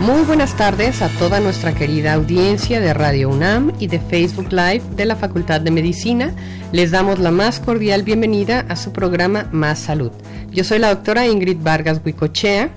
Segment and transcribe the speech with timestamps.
[0.00, 4.82] Muy buenas tardes a toda nuestra querida audiencia de Radio UNAM y de Facebook Live
[4.94, 6.34] de la Facultad de Medicina.
[6.70, 10.12] Les damos la más cordial bienvenida a su programa Más Salud.
[10.50, 12.70] Yo soy la doctora Ingrid Vargas Huicochea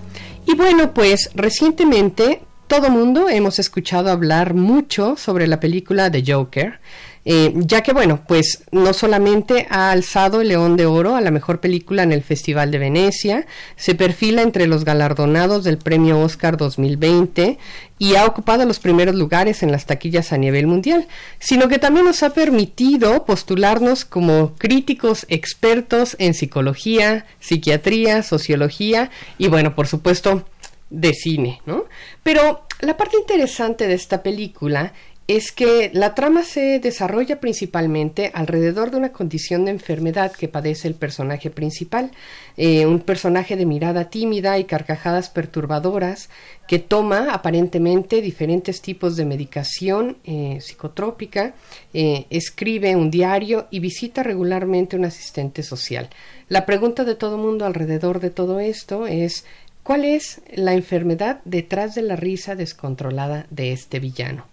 [0.46, 6.80] y bueno, pues recientemente todo mundo hemos escuchado hablar mucho sobre la película The Joker
[7.26, 11.32] eh, ya que, bueno, pues no solamente ha alzado el León de Oro a la
[11.32, 13.46] mejor película en el Festival de Venecia,
[13.76, 17.58] se perfila entre los galardonados del Premio Oscar 2020
[17.98, 21.08] y ha ocupado los primeros lugares en las taquillas a nivel mundial,
[21.40, 29.50] sino que también nos ha permitido postularnos como críticos expertos en psicología, psiquiatría, sociología y,
[29.50, 30.46] bueno, por supuesto,
[30.90, 31.86] de cine, ¿no?
[32.24, 34.94] Pero la parte interesante de esta película
[35.30, 40.88] es que la trama se desarrolla principalmente alrededor de una condición de enfermedad que padece
[40.88, 42.10] el personaje principal,
[42.58, 46.32] eh, un personaje de mirada tímida y carcajadas perturbadoras
[46.68, 51.54] que toma aparentemente diferentes tipos de medicación eh, psicotrópica,
[51.94, 56.10] eh, escribe un diario y visita regularmente un asistente social.
[56.48, 59.46] La pregunta de todo mundo alrededor de todo esto es
[59.84, 64.49] ¿cuál es la enfermedad detrás de la risa descontrolada de este villano?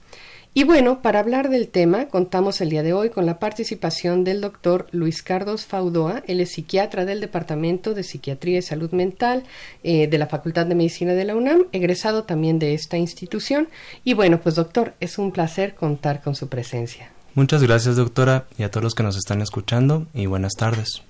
[0.58, 4.40] Y bueno, para hablar del tema, contamos el día de hoy con la participación del
[4.40, 9.44] doctor Luis Cardos Faudoa, él es psiquiatra del Departamento de Psiquiatría y Salud Mental
[9.84, 13.68] eh, de la Facultad de Medicina de la UNAM, egresado también de esta institución.
[14.02, 17.10] Y bueno, pues doctor, es un placer contar con su presencia.
[17.34, 21.02] Muchas gracias doctora y a todos los que nos están escuchando y buenas tardes.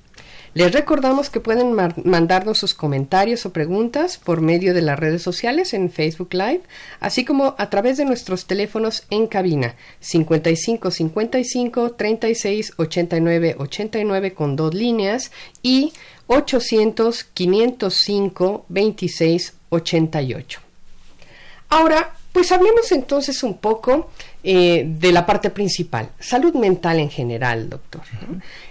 [0.57, 1.75] Les recordamos que pueden
[2.05, 6.63] mandarnos sus comentarios o preguntas por medio de las redes sociales en Facebook Live,
[6.99, 14.57] así como a través de nuestros teléfonos en cabina 55 55 36 89 89 con
[14.57, 15.31] dos líneas
[15.63, 15.93] y
[16.27, 20.61] 800 505 26 88.
[21.69, 24.11] Ahora, pues hablemos entonces un poco
[24.43, 28.03] eh, de la parte principal, salud mental en general, doctor.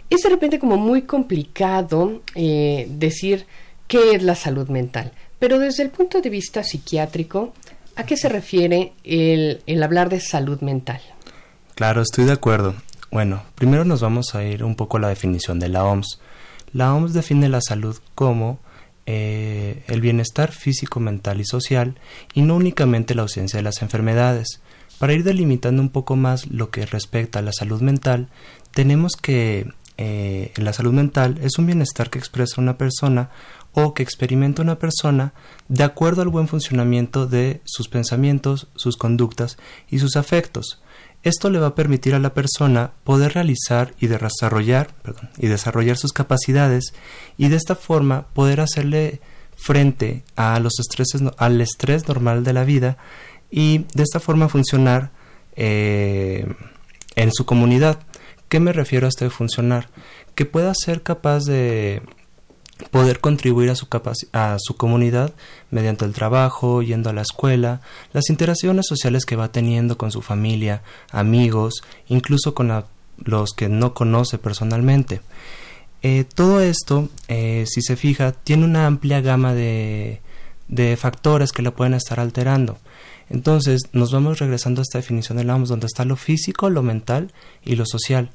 [0.09, 3.45] Es de repente como muy complicado eh, decir
[3.87, 7.53] qué es la salud mental, pero desde el punto de vista psiquiátrico,
[7.95, 11.01] ¿a qué se refiere el, el hablar de salud mental?
[11.75, 12.75] Claro, estoy de acuerdo.
[13.11, 16.19] Bueno, primero nos vamos a ir un poco a la definición de la OMS.
[16.73, 18.59] La OMS define la salud como
[19.05, 21.95] eh, el bienestar físico, mental y social,
[22.33, 24.61] y no únicamente la ausencia de las enfermedades.
[24.97, 28.29] Para ir delimitando un poco más lo que respecta a la salud mental,
[28.73, 29.67] tenemos que
[29.97, 33.29] eh, la salud mental es un bienestar que expresa una persona
[33.73, 35.33] o que experimenta una persona
[35.67, 39.57] de acuerdo al buen funcionamiento de sus pensamientos, sus conductas
[39.89, 40.81] y sus afectos.
[41.23, 44.93] Esto le va a permitir a la persona poder realizar y desarrollar,
[45.37, 46.93] y desarrollar sus capacidades
[47.37, 49.21] y de esta forma poder hacerle
[49.57, 52.97] frente a los estreses, al estrés normal de la vida
[53.49, 55.11] y de esta forma funcionar
[55.55, 56.45] eh,
[57.15, 57.99] en su comunidad.
[58.49, 59.89] ¿Qué me refiero a este funcionar?
[60.35, 62.01] Que pueda ser capaz de
[62.91, 63.87] poder contribuir a su,
[64.33, 65.33] a su comunidad
[65.71, 67.81] mediante el trabajo, yendo a la escuela,
[68.13, 70.81] las interacciones sociales que va teniendo con su familia,
[71.11, 72.85] amigos, incluso con
[73.17, 75.21] los que no conoce personalmente.
[76.07, 80.21] Eh, todo esto, eh, si se fija, tiene una amplia gama de,
[80.97, 82.77] factores que lo pueden estar alterando.
[83.29, 86.83] Entonces, nos vamos regresando a esta definición de la OMS, donde está lo físico, lo
[86.83, 87.33] mental
[87.63, 88.29] y lo social.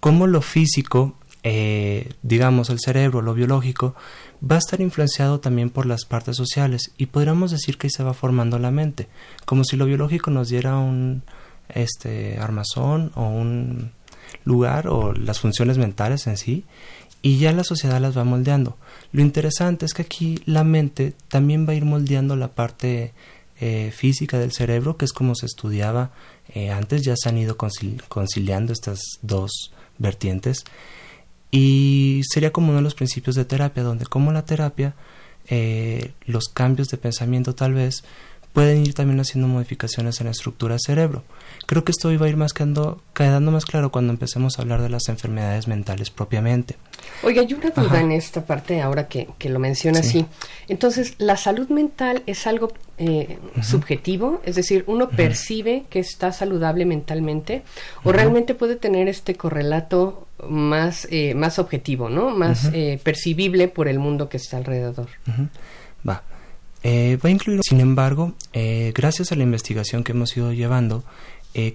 [0.00, 3.94] Cómo lo físico, eh, digamos, el cerebro, lo biológico,
[4.42, 8.14] va a estar influenciado también por las partes sociales y podríamos decir que se va
[8.14, 9.08] formando la mente,
[9.44, 11.22] como si lo biológico nos diera un
[11.68, 13.90] este armazón o un
[14.44, 16.64] lugar o las funciones mentales en sí
[17.22, 18.76] y ya la sociedad las va moldeando.
[19.12, 23.14] Lo interesante es que aquí la mente también va a ir moldeando la parte
[23.58, 26.12] eh, física del cerebro, que es como se estudiaba
[26.54, 30.64] eh, antes, ya se han ido conciliando estas dos vertientes.
[31.50, 34.94] Y sería como uno de los principios de terapia, donde como la terapia,
[35.48, 38.04] eh, los cambios de pensamiento tal vez
[38.52, 41.24] pueden ir también haciendo modificaciones en la estructura cerebro.
[41.66, 44.82] Creo que esto iba a ir más quedando, quedando más claro cuando empecemos a hablar
[44.82, 46.76] de las enfermedades mentales propiamente.
[47.24, 50.26] Oiga, hay una duda en esta parte ahora que, lo menciona así.
[50.68, 54.40] Entonces, ¿la salud mental es algo eh, subjetivo?
[54.44, 57.62] Es decir, ¿uno percibe que está saludable mentalmente?
[58.04, 62.30] ¿O realmente puede tener este correlato más, eh, más objetivo, ¿no?
[62.30, 65.08] Más eh, percibible por el mundo que está alrededor?
[66.08, 66.22] Va.
[66.84, 68.34] va a incluir, sin embargo,
[68.94, 71.02] gracias a la investigación que hemos ido llevando,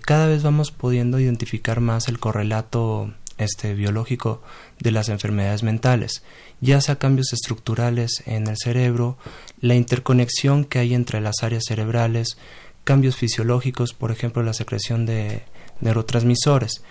[0.01, 3.11] cada vez vamos pudiendo identificar más el correlato
[3.41, 4.41] este, biológico
[4.79, 6.23] de las enfermedades mentales,
[6.59, 9.17] ya sea cambios estructurales en el cerebro,
[9.59, 12.37] la interconexión que hay entre las áreas cerebrales,
[12.83, 15.43] cambios fisiológicos, por ejemplo, la secreción de
[15.79, 16.83] neurotransmisores.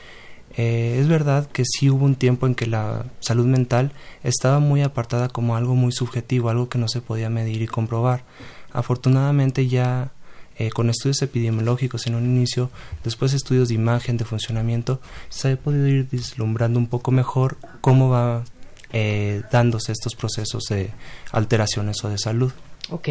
[0.57, 3.93] Eh, es verdad que sí hubo un tiempo en que la salud mental
[4.25, 8.25] estaba muy apartada como algo muy subjetivo, algo que no se podía medir y comprobar.
[8.73, 10.13] Afortunadamente ya
[10.61, 12.69] eh, con estudios epidemiológicos en un inicio,
[13.03, 18.11] después estudios de imagen, de funcionamiento, se ha podido ir vislumbrando un poco mejor cómo
[18.11, 18.45] va
[18.93, 20.91] eh, dándose estos procesos de
[21.33, 22.53] alteraciones o de salud.
[22.91, 23.09] Ok.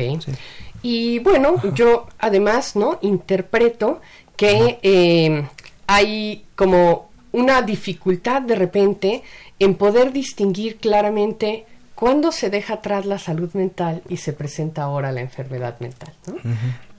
[0.83, 2.99] Y bueno, yo además, ¿no?
[3.01, 3.99] Interpreto
[4.35, 5.47] que eh,
[5.87, 9.23] hay como una dificultad de repente
[9.57, 11.65] en poder distinguir claramente
[11.95, 16.13] cuándo se deja atrás la salud mental y se presenta ahora la enfermedad mental.
[16.27, 16.35] ¿no?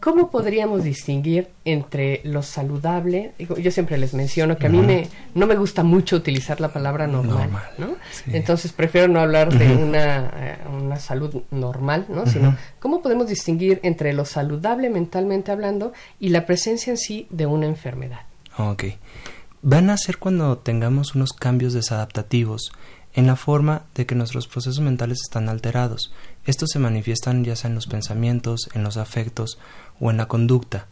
[0.01, 3.33] ¿Cómo podríamos distinguir entre lo saludable?
[3.39, 7.07] Yo siempre les menciono que a mí me, no me gusta mucho utilizar la palabra
[7.07, 7.97] normal, ¿no?
[8.27, 12.27] Entonces prefiero no hablar de una, eh, una, salud normal, ¿no?
[12.27, 17.45] Sino cómo podemos distinguir entre lo saludable mentalmente hablando y la presencia en sí de
[17.45, 18.21] una enfermedad.
[18.57, 18.85] Ok.
[19.61, 22.73] Van a ser cuando tengamos unos cambios desadaptativos
[23.15, 26.13] en la forma de que nuestros procesos mentales están alterados.
[26.45, 29.59] Estos se manifiestan ya sea en los pensamientos, en los afectos
[29.99, 30.87] o en la conducta.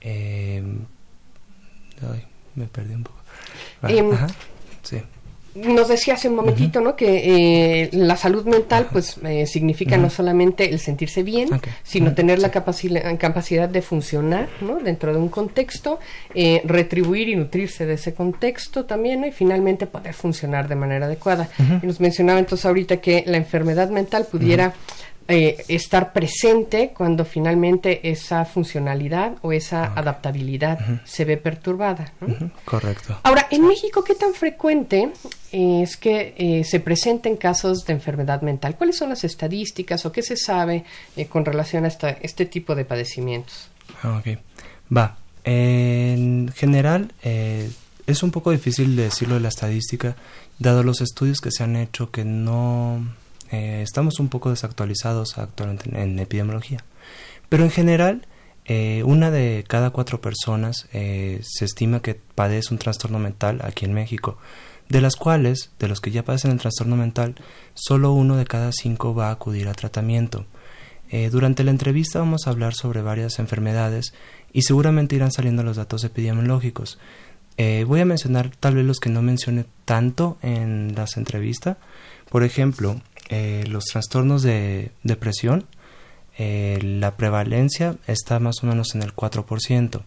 [0.00, 0.62] Eh,
[2.54, 3.18] me perdí un poco.
[3.82, 4.10] Em,
[4.82, 5.02] sí
[5.56, 6.96] nos decía hace un momentito, ¿no?
[6.96, 11.48] Que eh, la salud mental, pues, eh, significa no solamente el sentirse bien,
[11.82, 14.76] sino tener la capacidad de funcionar, ¿no?
[14.76, 15.98] Dentro de un contexto,
[16.34, 19.26] eh, retribuir y nutrirse de ese contexto también, ¿no?
[19.26, 21.48] Y finalmente poder funcionar de manera adecuada.
[21.82, 24.74] Y nos mencionaba entonces ahorita que la enfermedad mental pudiera
[25.28, 32.12] eh, estar presente cuando finalmente esa funcionalidad o esa adaptabilidad se ve perturbada.
[32.64, 33.18] Correcto.
[33.24, 35.10] Ahora, en México, ¿qué tan frecuente
[35.50, 38.76] es que eh, se presenten casos de enfermedad mental?
[38.76, 40.84] ¿Cuáles son las estadísticas o qué se sabe
[41.16, 43.68] eh, con relación a este tipo de padecimientos?
[44.02, 44.38] Ah, ok,
[44.96, 45.16] va.
[45.42, 50.14] En general, es un poco difícil decirlo de la estadística,
[50.60, 53.04] dado los estudios que se han hecho que no
[53.50, 56.84] eh, estamos un poco desactualizados actualmente en, epidemiología.
[57.48, 58.26] Pero en general,
[58.64, 63.84] eh, una de cada cuatro personas eh, se estima que padece un trastorno mental aquí
[63.84, 64.38] en México,
[64.88, 67.36] de las cuales, de los que ya padecen el trastorno mental,
[67.74, 70.46] solo uno de cada cinco va a acudir a tratamiento.
[71.30, 74.12] durante la entrevista vamos a hablar sobre varias enfermedades
[74.52, 76.98] y seguramente irán saliendo los datos epidemiológicos.
[77.86, 81.76] voy a mencionar tal vez los que no mencioné tanto en las entrevistas.
[82.28, 85.66] Por ejemplo, eh, los trastornos de depresión,
[86.38, 90.02] eh, la prevalencia está más o menos en el 4%.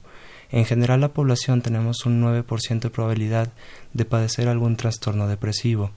[0.51, 3.51] En general la población tenemos un 9% de probabilidad
[3.93, 5.91] de padecer algún trastorno depresivo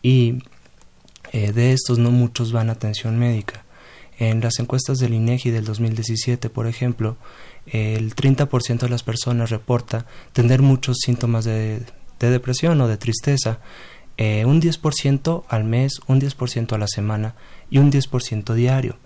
[0.00, 0.38] y
[1.32, 3.64] eh, de estos no muchos van a atención médica.
[4.18, 7.16] En las encuestas del INEGI del 2017, por ejemplo,
[7.66, 11.82] el 30% de las personas reporta tener muchos síntomas de
[12.20, 13.58] depresión o de tristeza,
[14.16, 17.34] eh, un 10% al mes, un 10% a la semana
[17.70, 18.96] y un 10% diario,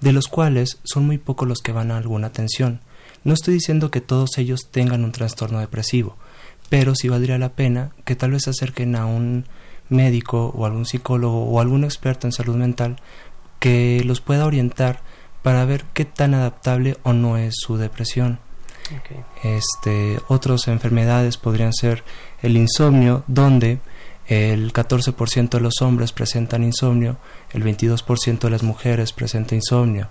[0.00, 2.80] de los cuales son muy pocos los que van a alguna atención.
[3.24, 6.16] No estoy diciendo que todos ellos tengan un trastorno depresivo,
[6.68, 9.46] pero sí valdría la pena que tal vez se acerquen a un
[9.88, 12.96] médico o algún psicólogo o algún experto en salud mental
[13.60, 15.00] que los pueda orientar
[15.42, 18.40] para ver qué tan adaptable o no es su depresión.
[19.42, 22.04] Este, otras enfermedades podrían ser
[22.42, 23.80] el insomnio, donde
[24.28, 27.18] el 14% de los hombres presentan insomnio,
[27.52, 30.08] el 22% de las mujeres presenta insomnio.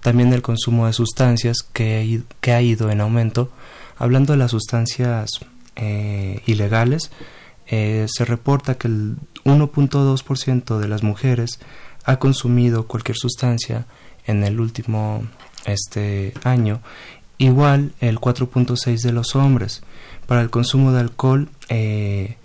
[0.00, 3.52] También el consumo de sustancias que, que ha ido en aumento.
[3.98, 5.28] Hablando de las sustancias
[5.76, 7.10] eh, ilegales,
[7.66, 11.60] eh, se reporta que el 1.2% de las mujeres
[12.04, 13.86] ha consumido cualquier sustancia
[14.26, 15.22] en el último
[15.66, 16.80] este año,
[17.38, 19.82] igual el 4.6 de los hombres.
[20.26, 22.36] Para el consumo de alcohol, eh,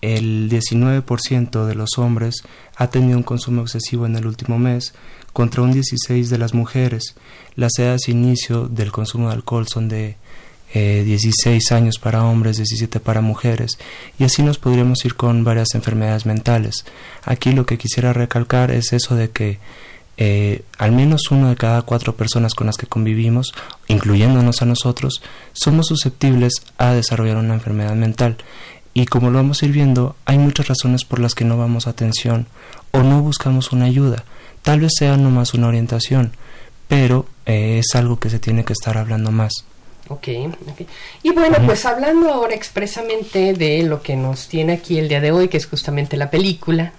[0.00, 2.44] el 19% de los hombres
[2.76, 4.94] ha tenido un consumo excesivo en el último mes,
[5.32, 7.14] contra un 16% de las mujeres.
[7.54, 10.16] Las edades de inicio del consumo de alcohol son de
[10.74, 13.78] 16 eh, años para hombres, 17 para mujeres,
[14.18, 16.84] y así nos podríamos ir con varias enfermedades mentales.
[17.24, 19.58] Aquí lo que quisiera recalcar es eso de que
[20.20, 23.54] eh, al menos uno de cada cuatro personas con las que convivimos,
[23.86, 28.36] incluyéndonos a nosotros, somos susceptibles a desarrollar una enfermedad mental.
[28.94, 31.86] Y como lo vamos a ir viendo, hay muchas razones por las que no vamos
[31.86, 32.46] a atención
[32.90, 34.24] o no buscamos una ayuda.
[34.62, 36.32] Tal vez sea nomás una orientación,
[36.88, 39.64] pero eh, es algo que se tiene que estar hablando más.
[40.10, 40.28] Ok,
[41.22, 45.32] Y bueno, pues hablando ahora expresamente de lo que nos tiene aquí el día de
[45.32, 46.94] hoy, que es justamente la película,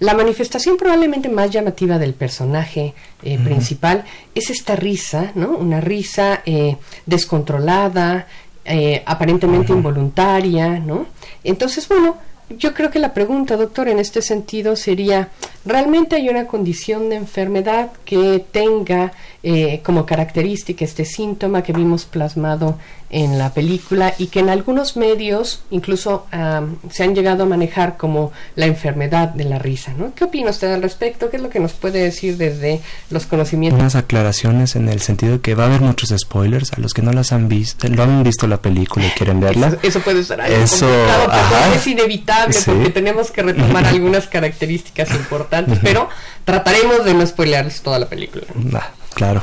[0.00, 4.04] la manifestación probablemente más llamativa del personaje eh, principal
[4.34, 5.50] es esta risa, ¿no?
[5.50, 8.26] Una risa eh, descontrolada,
[8.68, 11.06] eh, aparentemente involuntaria, ¿no?
[11.42, 12.16] Entonces, bueno,
[12.50, 15.28] yo creo que la pregunta, doctor, en este sentido sería,
[15.64, 22.06] ¿realmente hay una condición de enfermedad que tenga eh, como característica este síntoma que vimos
[22.06, 22.76] plasmado
[23.10, 26.26] en la película y que en algunos medios incluso
[26.90, 29.94] se han llegado a manejar como la enfermedad de la risa.
[29.96, 30.12] ¿no?
[30.14, 31.30] ¿Qué opina usted al respecto?
[31.30, 32.80] ¿Qué es lo que nos puede decir desde
[33.10, 33.80] los conocimientos?
[33.80, 37.02] Unas aclaraciones en el sentido de que va a haber muchos spoilers a los que
[37.02, 39.78] no las han visto, no han visto la película y quieren verla.
[39.82, 45.78] Eso, puede ser algo eso, complicado, es inevitable porque tenemos que retomar algunas características importantes,
[45.82, 46.08] pero
[46.44, 48.44] trataremos de no spoilearles toda la película.
[49.18, 49.42] Claro.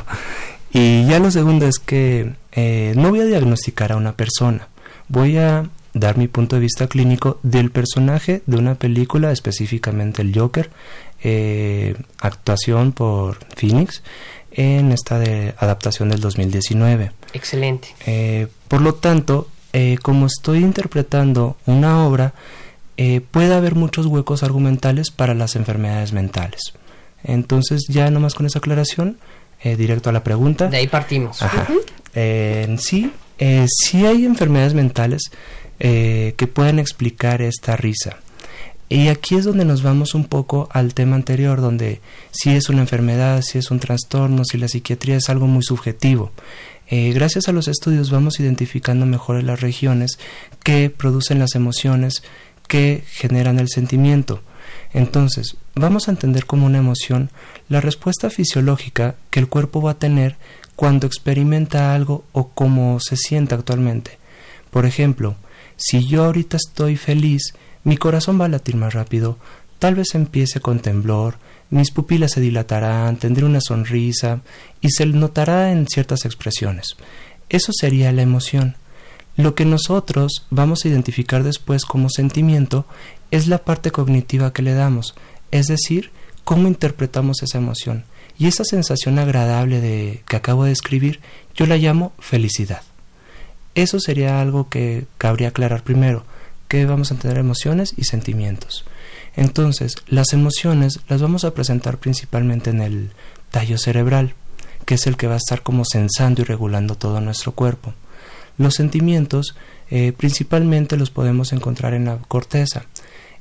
[0.71, 4.69] Y ya lo segundo es que eh, no voy a diagnosticar a una persona,
[5.09, 10.37] voy a dar mi punto de vista clínico del personaje de una película, específicamente el
[10.37, 10.69] Joker,
[11.23, 14.01] eh, actuación por Phoenix
[14.51, 17.11] en esta de adaptación del 2019.
[17.33, 17.89] Excelente.
[18.05, 19.49] Eh, por lo tanto,
[20.03, 22.33] como estoy interpretando una obra,
[23.31, 26.73] puede haber muchos huecos argumentales para las enfermedades mentales.
[27.25, 29.17] Entonces, ya nomás con esa aclaración,
[29.61, 30.67] eh, directo a la pregunta.
[30.67, 31.39] De ahí partimos.
[32.13, 35.23] Eh, sí, eh, sí hay enfermedades mentales
[35.77, 38.19] que pueden explicar esta risa.
[38.87, 41.99] Y aquí es donde nos vamos un poco al tema anterior, donde
[42.31, 46.31] si es una enfermedad, si es un trastorno, si la psiquiatría es algo muy subjetivo.
[46.89, 50.17] gracias a los estudios vamos identificando mejor las regiones
[50.63, 52.23] que producen las emociones
[52.69, 54.41] que generan el sentimiento.
[54.95, 57.29] Entonces, vamos a entender como una emoción
[57.67, 60.37] la respuesta fisiológica que el cuerpo va a tener
[60.77, 64.17] cuando experimenta algo o cómo se siente actualmente.
[64.71, 65.35] Por ejemplo,
[65.75, 69.37] si yo ahorita estoy feliz, mi corazón va a latir más rápido,
[69.79, 71.39] tal vez empiece con temblor,
[71.71, 74.43] mis pupilas se dilatarán, tendré una sonrisa
[74.79, 76.95] y se notará en ciertas expresiones.
[77.49, 78.77] Eso sería la emoción.
[79.37, 82.85] Lo que nosotros vamos a identificar después como sentimiento
[83.31, 85.15] es la parte cognitiva que le damos,
[85.51, 86.11] es decir,
[86.43, 88.05] cómo interpretamos esa emoción.
[88.37, 91.21] Y esa sensación agradable de que acabo de escribir,
[91.55, 92.81] yo la llamo felicidad.
[93.75, 96.25] Eso sería algo que cabría aclarar primero,
[96.67, 98.85] que vamos a tener emociones y sentimientos.
[99.35, 103.11] Entonces, las emociones las vamos a presentar principalmente en el
[103.51, 104.33] tallo cerebral,
[104.85, 107.93] que es el que va a estar como sensando y regulando todo nuestro cuerpo.
[108.57, 109.55] Los sentimientos
[109.89, 112.85] eh, principalmente los podemos encontrar en la corteza,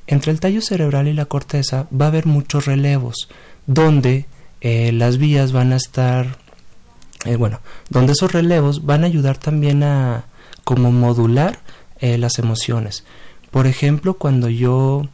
[0.07, 3.29] entre el tallo cerebral y la corteza va a haber muchos relevos,
[3.65, 4.25] donde
[4.61, 6.37] eh, las vías van a estar,
[7.25, 7.59] eh, bueno,
[7.89, 10.25] donde esos relevos van a ayudar también a
[10.63, 11.59] como modular
[11.99, 13.03] eh, las emociones.
[13.51, 15.07] Por ejemplo, cuando yo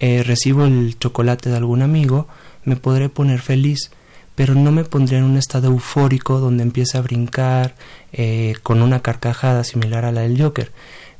[0.00, 2.28] recibo el chocolate de algún amigo,
[2.64, 3.90] me podré poner feliz,
[4.34, 7.74] pero no me pondré en un estado eufórico donde empiece a brincar
[8.62, 10.72] con una carcajada similar a la del Joker.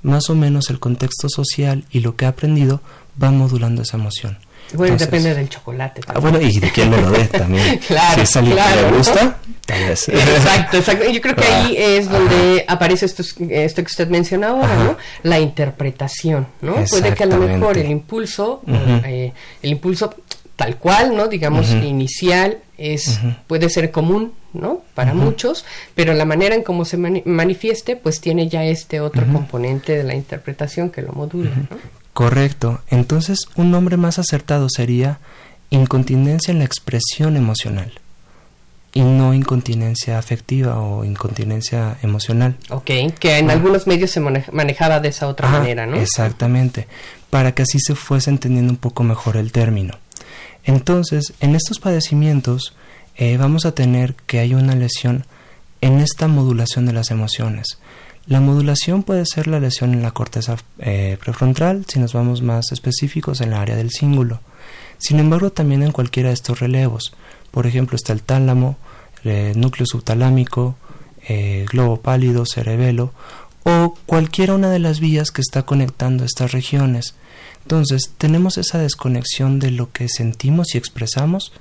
[0.02, 2.83] Más o menos el contexto social y lo que he aprendido
[3.23, 4.38] va modulando esa emoción.
[4.73, 6.00] Bueno, depende del chocolate.
[6.09, 7.78] Ah, bueno, y de quién me lo dé también.
[7.87, 8.80] claro, si es claro.
[8.80, 10.09] que me gusta, tal vez.
[10.09, 11.11] Exacto, exacto.
[11.11, 14.97] Yo creo que ahí es donde aparece esto, esto que usted menciona ahora, ¿no?
[15.23, 16.76] La interpretación, ¿no?
[16.88, 18.62] Puede que a lo mejor el impulso,
[19.04, 20.14] eh, el impulso
[20.56, 21.28] tal cual, ¿no?
[21.28, 24.83] Digamos, inicial, es, puede ser común, ¿no?
[24.94, 29.97] Para muchos, pero la manera en cómo se manifieste, pues tiene ya este otro componente
[29.97, 32.04] de la interpretación que lo modula, ¿no?
[32.14, 32.80] Correcto.
[32.88, 35.18] Entonces, un nombre más acertado sería
[35.71, 37.92] incontinencia en la expresión emocional
[38.92, 42.56] y no incontinencia afectiva o incontinencia emocional.
[42.71, 45.97] Ok, que en algunos medios se manejaba de esa otra manera, ¿no?
[45.97, 46.87] Exactamente,
[47.28, 49.99] para que así se fuese entendiendo un poco mejor el término.
[50.62, 52.75] Entonces, en estos padecimientos,
[53.16, 55.26] eh, vamos a tener que hay una lesión
[55.80, 57.78] en esta modulación de las emociones.
[58.26, 62.73] La modulación puede ser la lesión en la corteza eh, prefrontal, si nos vamos más
[62.73, 64.40] específicos en la área del cíngulo.
[64.99, 67.12] Sin embargo, también en cualquiera de estos relevos.
[67.50, 68.78] Por ejemplo, está el tálamo,
[69.25, 70.76] el núcleo subtalámico,
[71.28, 73.12] eh, globo pálido, cerebelo
[73.64, 77.14] o cualquiera una de las vías que está conectando estas regiones.
[77.62, 81.52] Entonces, tenemos esa desconexión de lo que sentimos y expresamos.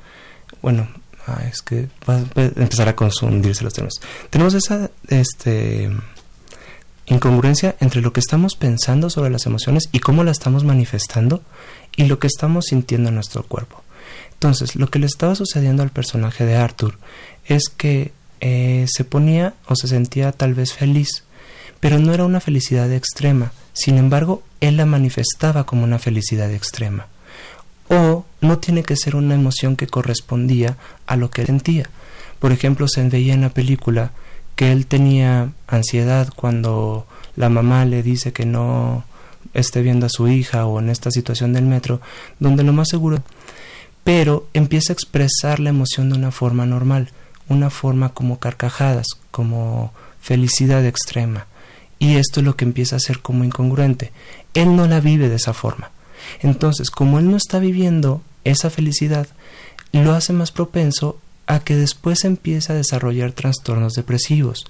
[0.61, 0.89] Bueno,
[1.27, 3.93] ah, es que va a empezar a confundirse los temas.
[4.29, 5.89] Tenemos esa este,
[7.05, 11.41] incongruencia entre lo que estamos pensando sobre las emociones y cómo la estamos manifestando
[11.95, 13.83] y lo que estamos sintiendo en nuestro cuerpo.
[14.33, 16.97] Entonces, lo que le estaba sucediendo al personaje de Arthur
[17.45, 21.23] es que eh, se ponía o se sentía tal vez feliz,
[21.79, 23.53] pero no era una felicidad extrema.
[23.73, 27.07] Sin embargo, él la manifestaba como una felicidad extrema.
[27.89, 31.89] O no tiene que ser una emoción que correspondía a lo que sentía.
[32.39, 34.11] Por ejemplo, se veía en la película
[34.55, 39.03] que él tenía ansiedad cuando la mamá le dice que no
[39.53, 42.01] esté viendo a su hija o en esta situación del metro,
[42.39, 43.23] donde lo más seguro,
[44.03, 47.09] pero empieza a expresar la emoción de una forma normal
[47.49, 51.47] una forma como carcajadas, como felicidad extrema.
[51.99, 54.11] Y esto es lo que empieza a ser como incongruente.
[54.53, 55.91] Él no la vive de esa forma.
[56.41, 59.27] Entonces, como él no está viviendo esa felicidad,
[59.91, 61.17] lo hace más propenso
[61.47, 64.65] a que después empiece a desarrollar trastornos depresivos.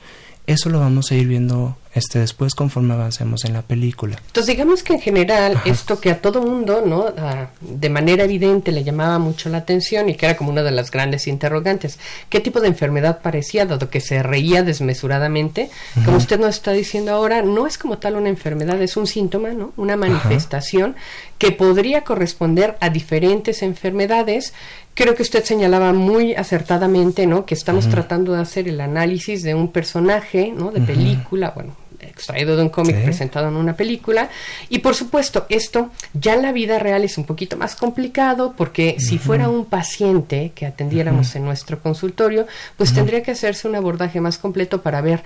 [0.46, 4.18] Eso lo vamos a ir viendo este después conforme avancemos en la película.
[4.27, 7.13] Entonces digamos que en general esto que a todo mundo, ¿no?
[7.62, 10.92] de manera evidente le llamaba mucho la atención y que era como una de las
[10.92, 12.00] grandes interrogantes,
[12.30, 15.70] ¿qué tipo de enfermedad parecía dado que se reía desmesuradamente?
[16.03, 19.51] Como usted nos está diciendo ahora, no es como tal una enfermedad, es un síntoma,
[19.51, 19.72] ¿no?
[19.77, 20.96] Una manifestación
[21.38, 24.53] que podría corresponder a diferentes enfermedades
[24.93, 27.45] Creo que usted señalaba muy acertadamente, ¿no?
[27.45, 30.69] Que estamos tratando de hacer el análisis de un personaje, ¿no?
[30.71, 34.29] De película, bueno, extraído de un cómic presentado en una película.
[34.69, 38.98] Y por supuesto, esto ya en la vida real es un poquito más complicado porque
[39.00, 42.46] si fuera un paciente que atendiéramos en nuestro consultorio,
[42.77, 45.24] pues tendría que hacerse un abordaje más completo para ver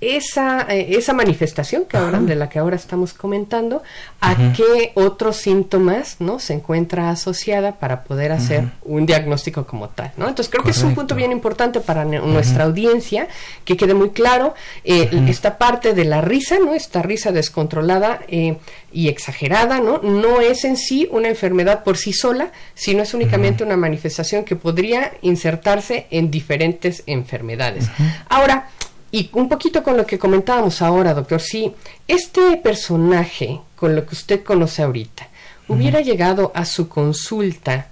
[0.00, 3.82] esa, eh, esa manifestación que ahora, de la que ahora estamos comentando,
[4.20, 6.38] a qué otros síntomas ¿no?
[6.38, 10.12] se encuentra asociada para poder hacer un diagnóstico como tal.
[10.16, 10.28] ¿no?
[10.28, 13.28] Entonces creo que es un punto bien importante para nuestra audiencia,
[13.64, 16.74] que quede muy claro eh, esta parte de la risa, ¿no?
[16.74, 18.56] esta risa descontrolada eh,
[18.92, 19.98] y exagerada, ¿no?
[19.98, 24.56] no es en sí una enfermedad por sí sola, sino es únicamente una manifestación que
[24.56, 27.86] podría insertarse en diferentes enfermedades.
[28.28, 28.68] Ahora,
[29.10, 31.72] y un poquito con lo que comentábamos ahora, doctor, si
[32.06, 35.28] este personaje, con lo que usted conoce ahorita,
[35.68, 37.88] hubiera llegado a su consulta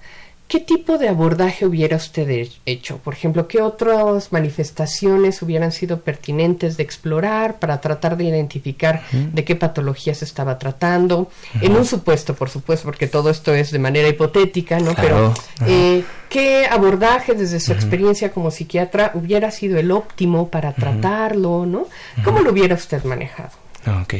[0.48, 2.98] ¿Qué tipo de abordaje hubiera usted hecho?
[2.98, 9.44] Por ejemplo, ¿qué otras manifestaciones hubieran sido pertinentes de explorar para tratar de identificar de
[9.44, 11.28] qué patología se estaba tratando?
[11.60, 14.94] En un supuesto, por supuesto, porque todo esto es de manera hipotética, ¿no?
[14.94, 15.34] Pero,
[15.66, 21.86] eh, ¿qué abordaje desde su experiencia como psiquiatra hubiera sido el óptimo para tratarlo, ¿no?
[22.24, 23.50] ¿Cómo lo hubiera usted manejado?
[23.84, 24.14] Ah, ok.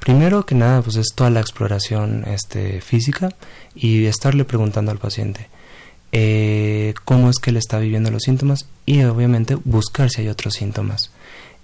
[0.00, 3.30] Primero que nada, pues es toda la exploración este, física
[3.74, 5.48] y estarle preguntando al paciente
[6.12, 10.54] eh, cómo es que le está viviendo los síntomas y obviamente buscar si hay otros
[10.54, 11.10] síntomas.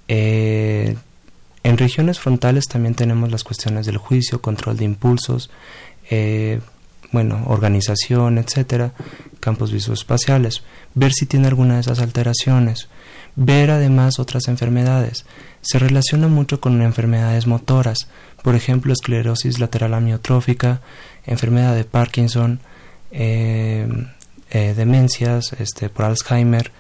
[0.09, 0.97] Eh,
[1.63, 5.51] en regiones frontales también tenemos las cuestiones del juicio, control de impulsos,
[6.11, 6.61] eh,
[7.15, 8.93] bueno, organización, etcétera,
[9.39, 12.89] campos visoespaciales, ver si tiene alguna de esas alteraciones,
[13.37, 15.25] ver además otras enfermedades.
[15.61, 18.09] Se relaciona mucho con enfermedades motoras,
[18.43, 20.81] por ejemplo, esclerosis lateral amiotrófica,
[21.25, 22.59] enfermedad de Parkinson,
[23.13, 23.87] eh,
[24.51, 26.73] eh, demencias este, por Alzheimer,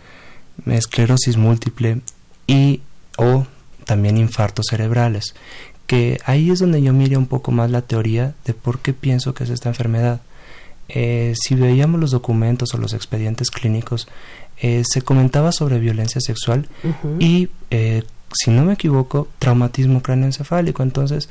[0.66, 2.00] esclerosis múltiple
[2.48, 2.82] y
[3.18, 3.46] o
[3.84, 5.36] también infartos cerebrales,
[5.86, 9.34] que ahí es donde yo mire un poco más la teoría de por qué pienso
[9.34, 10.20] que es esta enfermedad.
[10.88, 14.08] Eh, si veíamos los documentos o los expedientes clínicos,
[14.56, 16.68] se comentaba sobre violencia sexual
[17.18, 17.48] y
[18.34, 20.82] si no me equivoco, traumatismo cráneoencefálico.
[20.82, 21.28] Entonces,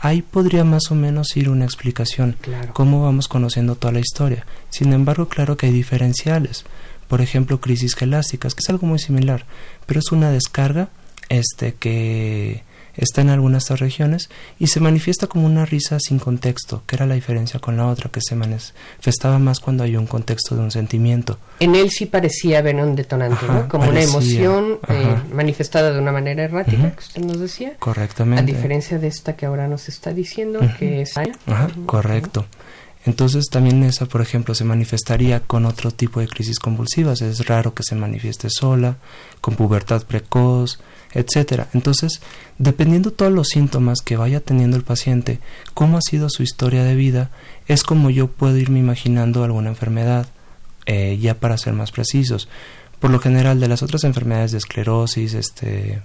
[0.00, 2.36] ahí podría más o menos ir una explicación,
[2.72, 4.46] cómo vamos conociendo toda la historia.
[4.70, 6.64] Sin embargo, claro que hay diferenciales.
[7.08, 9.44] Por ejemplo, crisis gelásticas, que es algo muy similar,
[9.86, 10.88] pero es una descarga
[11.28, 12.62] este que
[12.96, 16.96] está en algunas de estas regiones y se manifiesta como una risa sin contexto, que
[16.96, 20.62] era la diferencia con la otra, que se manifestaba más cuando hay un contexto de
[20.62, 21.38] un sentimiento.
[21.60, 23.68] En él sí parecía haber un detonante, ¿no?
[23.68, 27.74] Como una emoción eh, manifestada de una manera errática, que usted nos decía.
[27.78, 28.42] Correctamente.
[28.42, 31.16] A diferencia de esta que ahora nos está diciendo, que es...
[31.16, 32.46] Ajá, correcto.
[33.06, 37.22] Entonces también esa, por ejemplo, se manifestaría con otro tipo de crisis convulsivas.
[37.22, 38.96] Es raro que se manifieste sola,
[39.40, 40.80] con pubertad precoz,
[41.14, 41.68] etcétera.
[41.72, 42.20] Entonces,
[42.58, 45.38] dependiendo todos los síntomas que vaya teniendo el paciente,
[45.72, 47.30] cómo ha sido su historia de vida,
[47.68, 50.26] es como yo puedo irme imaginando alguna enfermedad,
[50.86, 52.48] eh, ya para ser más precisos.
[52.98, 56.02] Por lo general, de las otras enfermedades de esclerosis, este,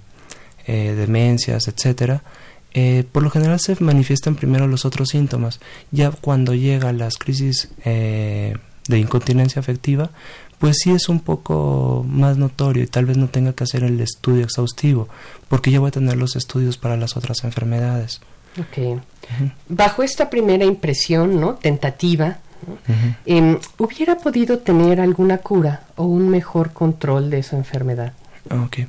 [0.66, 2.22] eh, demencias, etcétera,
[2.74, 5.60] eh, por lo general se manifiestan primero los otros síntomas.
[5.90, 10.10] Ya cuando llega las crisis de incontinencia afectiva,
[10.62, 14.00] pues sí es un poco más notorio y tal vez no tenga que hacer el
[14.00, 15.08] estudio exhaustivo,
[15.48, 18.20] porque ya voy a tener los estudios para las otras enfermedades.
[18.60, 19.02] Ok.
[19.68, 21.54] Bajo esta primera impresión, ¿no?
[21.54, 22.38] Tentativa,
[23.26, 28.12] em, ¿hubiera podido tener alguna cura o un mejor control de su enfermedad?
[28.48, 28.86] Ok.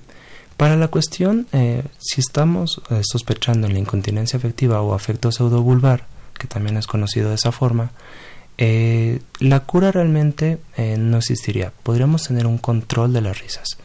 [0.58, 6.06] Para la cuestión, eh, si estamos eh, sospechando en la incontinencia afectiva o afecto pseudovulvar,
[6.38, 7.92] que también es conocido de esa forma,
[8.58, 10.60] eh, la cura realmente
[10.98, 11.74] no existiría.
[11.82, 13.78] Podríamos tener un control de las risas.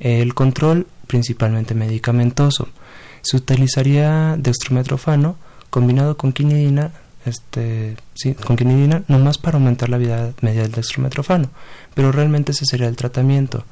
[0.00, 2.68] el control principalmente medicamentoso.
[3.22, 5.36] Se utilizaría dextrometrofano
[5.70, 6.92] combinado con quinidina,
[7.24, 7.96] este,
[8.44, 11.50] con quinidina, nomás para aumentar la vida media del dextrometrofano.
[11.94, 13.64] Pero realmente ese sería el tratamiento.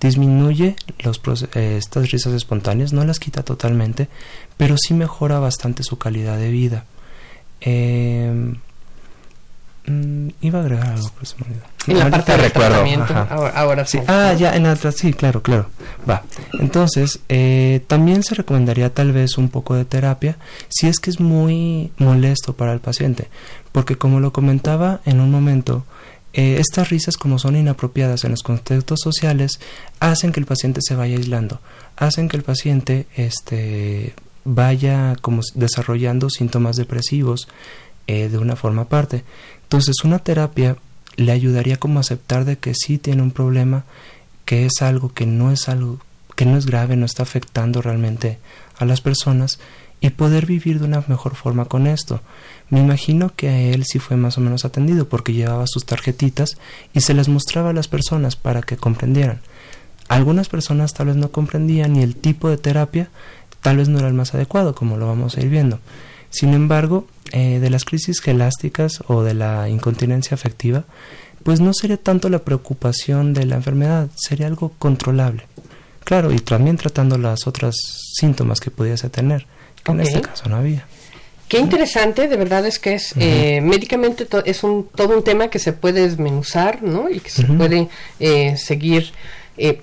[0.00, 1.20] Disminuye los,
[1.54, 4.08] eh, estas risas espontáneas, no las quita totalmente,
[4.56, 6.84] pero sí mejora bastante su calidad de vida.
[7.60, 8.54] Eh,
[9.90, 11.62] Mm, iba a agregar algo, pero se me olvidó.
[11.88, 13.98] En la parte de tratamiento, ahora, sí.
[14.06, 15.66] Ah, ya, en la sí, claro, claro.
[16.08, 16.22] Va.
[16.60, 20.36] Entonces, eh, también se recomendaría tal vez un poco de terapia
[20.68, 23.28] si es que es muy molesto para el paciente.
[23.72, 25.84] Porque como lo comentaba en un momento,
[26.34, 29.58] eh, estas risas como son inapropiadas en los contextos sociales
[29.98, 31.60] hacen que el paciente se vaya aislando,
[31.96, 37.48] hacen que el paciente este, vaya como desarrollando síntomas depresivos
[38.10, 39.22] eh, de una forma aparte.
[39.62, 40.76] Entonces una terapia
[41.14, 43.84] le ayudaría como a aceptar de que sí tiene un problema,
[44.44, 46.00] que es algo que no es algo
[46.34, 48.38] que no es grave, no está afectando realmente
[48.78, 49.60] a las personas
[50.00, 52.20] y poder vivir de una mejor forma con esto.
[52.68, 56.56] Me imagino que a él sí fue más o menos atendido porque llevaba sus tarjetitas
[56.94, 59.40] y se las mostraba a las personas para que comprendieran.
[60.08, 63.08] Algunas personas tal vez no comprendían y el tipo de terapia
[63.60, 65.78] tal vez no era el más adecuado, como lo vamos a ir viendo.
[66.30, 70.84] Sin embargo, eh, de las crisis gelásticas o de la incontinencia afectiva,
[71.42, 75.44] pues no sería tanto la preocupación de la enfermedad, sería algo controlable.
[76.04, 77.74] Claro, y también tratando las otras
[78.14, 79.46] síntomas que pudiese tener,
[79.84, 80.86] que en este caso no había.
[81.50, 85.58] Qué interesante, de verdad es que es eh, médicamente es un todo un tema que
[85.58, 87.10] se puede desmenuzar, ¿no?
[87.10, 87.88] Y que se puede
[88.20, 89.10] eh, seguir
[89.56, 89.80] eh,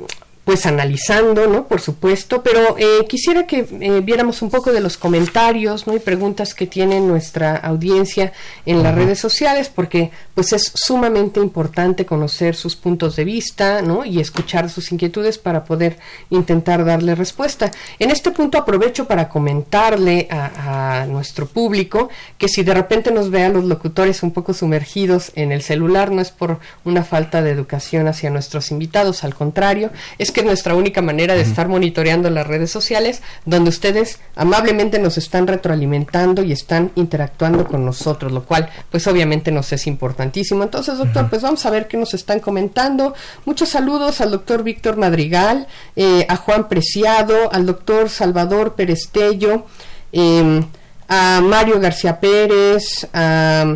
[0.48, 1.68] pues analizando, ¿no?
[1.68, 5.94] Por supuesto, pero eh, quisiera que eh, viéramos un poco de los comentarios, ¿no?
[5.94, 8.32] Y preguntas que tiene nuestra audiencia
[8.66, 14.06] en las redes sociales, porque pues es sumamente importante conocer sus puntos de vista, ¿no?
[14.06, 15.98] Y escuchar sus inquietudes para poder
[16.30, 17.70] intentar darle respuesta.
[18.00, 22.08] En este punto aprovecho para comentarle a, a nuestro público
[22.38, 26.10] que si de repente nos ve a los locutores un poco sumergidos en el celular,
[26.10, 30.42] no es por una falta de educación hacia nuestros invitados, al contrario, es que que
[30.42, 35.48] es nuestra única manera de estar monitoreando las redes sociales, donde ustedes amablemente nos están
[35.48, 40.62] retroalimentando y están interactuando con nosotros, lo cual pues obviamente nos es importantísimo.
[40.62, 43.16] Entonces, doctor, pues vamos a ver qué nos están comentando.
[43.46, 49.66] Muchos saludos al doctor Víctor Madrigal, eh, a Juan Preciado, al doctor Salvador Perestello,
[50.12, 50.64] em,
[51.08, 53.74] a Mario García Pérez, a,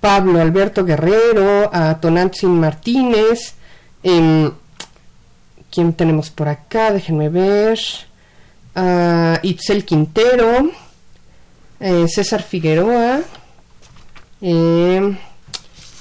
[0.00, 3.54] Pablo Alberto Guerrero, a Tonantzin Martínez,
[4.04, 4.50] eh,
[5.74, 6.92] ¿Quién tenemos por acá?
[6.92, 7.80] Déjenme ver.
[8.76, 10.70] Uh, Itzel Quintero.
[11.80, 13.22] Eh, César Figueroa.
[14.40, 15.16] Eh,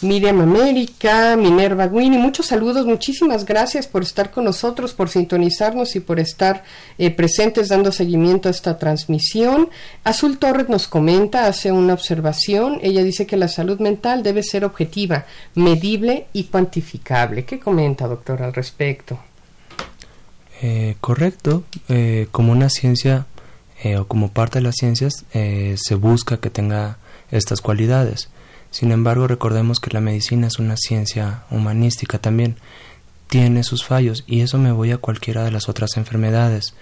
[0.01, 6.01] Miriam América, Minerva Winnie, muchos saludos, muchísimas gracias por estar con nosotros, por sintonizarnos y
[6.01, 6.63] por estar
[6.97, 9.69] eh, presentes dando seguimiento a esta transmisión.
[10.03, 14.65] Azul Torres nos comenta, hace una observación, ella dice que la salud mental debe ser
[14.65, 17.45] objetiva, medible y cuantificable.
[17.45, 19.17] ¿Qué comenta, doctor, al respecto?
[20.65, 23.25] Eh, correcto, eh, como una ciencia
[23.83, 26.99] eh, o como parte de las ciencias se busca que tenga
[27.31, 28.29] estas cualidades.
[28.71, 32.55] Sin embargo, recordemos que la medicina es una ciencia humanística también.
[33.27, 36.73] Tiene sus fallos y eso me voy a cualquiera de las otras enfermedades.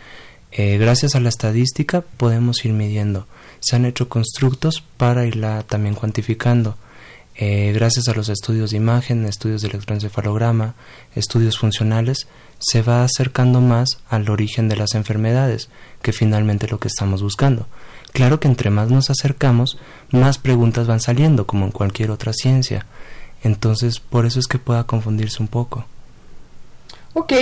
[0.56, 3.26] gracias a la estadística podemos ir midiendo.
[3.62, 6.78] Se han hecho constructos para irla también cuantificando.
[7.36, 10.76] eh, gracias a los estudios de imagen, estudios de electroencefalograma,
[11.16, 12.28] estudios funcionales,
[12.62, 15.70] se va acercando más al origen de las enfermedades,
[16.02, 17.68] que finalmente lo que estamos buscando.
[18.14, 19.78] Claro que entre más nos acercamos,
[20.12, 22.86] más preguntas van saliendo, como en cualquier otra ciencia.
[23.44, 25.86] Entonces, por eso es que pueda confundirse un poco.
[27.14, 27.34] Ok.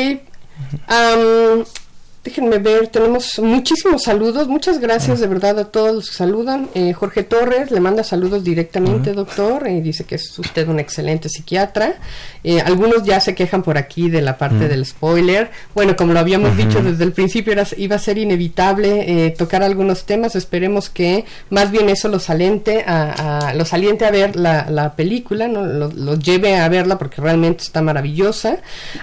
[2.21, 4.49] Déjenme ver, tenemos muchísimos saludos.
[4.49, 6.67] Muchas gracias de verdad a todos los que saludan.
[6.73, 11.29] Eh, Jorge Torres le manda saludos directamente, doctor, y dice que es usted un excelente
[11.29, 11.95] psiquiatra.
[12.43, 15.49] Eh, algunos ya se quejan por aquí de la parte del spoiler.
[15.73, 19.63] Bueno, como lo habíamos dicho desde el principio, era, iba a ser inevitable eh, tocar
[19.63, 20.35] algunos temas.
[20.35, 25.65] Esperemos que más bien eso los aliente a, los aliente a ver la, película, ¿no?
[25.65, 28.57] Los lleve a verla porque realmente está maravillosa.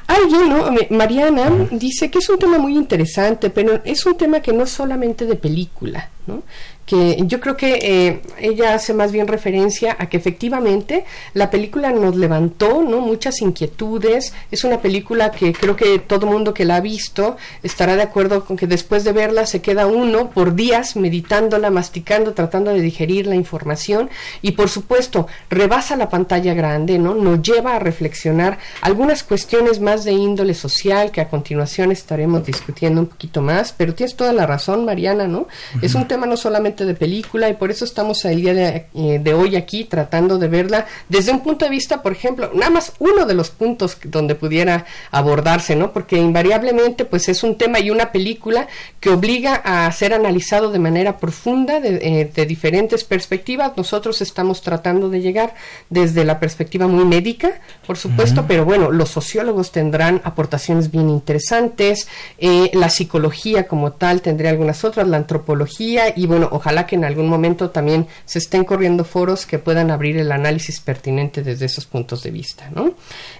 [0.06, 0.70] Alguien, ¿no?
[0.90, 3.05] Mariana dice que es un tema muy interesante
[3.50, 6.42] pero es un tema que no es solamente de película, ¿no?
[6.86, 11.90] Que yo creo que eh, ella hace más bien referencia a que efectivamente la película
[11.90, 14.32] nos levantó no muchas inquietudes.
[14.52, 18.44] Es una película que creo que todo mundo que la ha visto estará de acuerdo
[18.44, 23.26] con que después de verla se queda uno por días meditándola masticando tratando de digerir
[23.26, 24.08] la información
[24.40, 30.04] y por supuesto rebasa la pantalla grande no nos lleva a reflexionar algunas cuestiones más
[30.04, 34.46] de índole social que a continuación estaremos discutiendo un poquito más pero tienes toda la
[34.46, 35.48] razón Mariana no
[35.82, 39.20] es un tema no solamente de película y por eso estamos el día de, eh,
[39.22, 42.92] de, hoy aquí tratando de verla desde un punto de vista, por ejemplo, nada más
[42.98, 45.92] uno de los puntos donde pudiera abordarse, ¿no?
[45.92, 48.68] Porque invariablemente pues es un tema y una película
[49.00, 53.72] que obliga a ser analizado de manera profunda de, eh, de diferentes perspectivas.
[53.76, 55.54] Nosotros estamos tratando de llegar
[55.90, 62.08] desde la perspectiva muy médica, por supuesto, pero bueno, los sociólogos tendrán aportaciones bien interesantes,
[62.38, 67.04] eh, la psicología como tal tendría algunas otras, la antropología y bueno, ojalá que en
[67.04, 71.86] algún momento también se estén corriendo foros que puedan abrir el análisis pertinente desde esos
[71.86, 72.70] puntos de vista.
[72.74, 72.94] ¿no?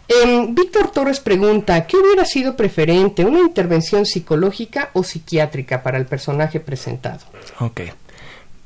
[0.09, 6.07] Em, Víctor Torres pregunta, ¿qué hubiera sido preferente, una intervención psicológica o psiquiátrica para el
[6.07, 7.21] personaje presentado?
[7.61, 7.81] Ok,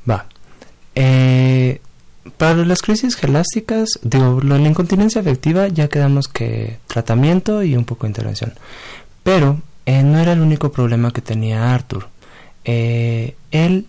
[0.08, 0.26] va.
[0.94, 1.80] Eh,
[2.36, 8.04] para las crisis gelásticas, digo, la incontinencia afectiva ya quedamos que tratamiento y un poco
[8.06, 8.52] de intervención.
[9.22, 12.08] Pero eh, no era el único problema que tenía Arthur.
[12.64, 13.86] Eh, él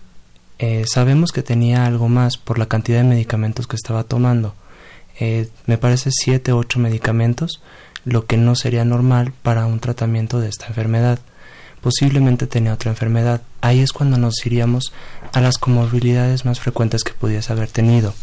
[0.64, 4.54] eh, sabemos que tenía algo más por la cantidad de medicamentos que estaba tomando.
[5.20, 7.64] Eh, me parece 7 o 8 medicamentos,
[8.06, 11.18] lo que no sería normal para un tratamiento de esta enfermedad.
[11.82, 13.42] Posiblemente tenía otra enfermedad.
[13.62, 14.94] Ahí es cuando nos iríamos
[15.34, 18.14] a las comorbilidades más frecuentes que pudiese haber tenido.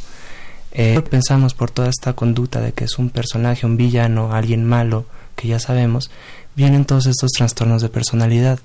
[0.71, 5.07] Eh, pensamos por toda esta conducta de que es un personaje, un villano, alguien malo,
[5.35, 6.09] que ya sabemos,
[6.55, 8.61] vienen todos estos trastornos de personalidad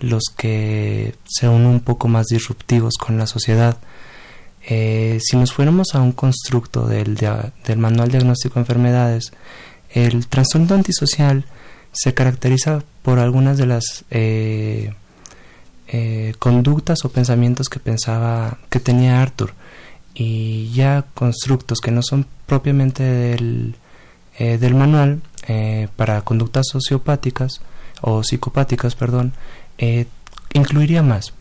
[0.00, 3.78] los que sean un poco más disruptivos con la sociedad.
[4.66, 9.32] Eh, si nos fuéramos a un constructo del, del manual diagnóstico de enfermedades,
[9.90, 11.46] el trastorno antisocial
[11.92, 14.92] se caracteriza por algunas de las eh,
[15.88, 19.54] eh, conductas o pensamientos que pensaba que tenía Arthur
[20.14, 23.76] y ya constructos que no son propiamente del,
[24.38, 25.22] del manual
[25.96, 27.62] para conductas sociopáticas
[28.00, 29.32] o psicopáticas, perdón,
[29.78, 30.06] eh,
[30.52, 31.34] incluiría más.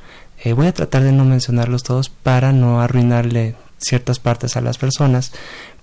[0.44, 4.78] Eh, voy a tratar de no mencionarlos todos para no arruinarle ciertas partes a las
[4.78, 5.32] personas,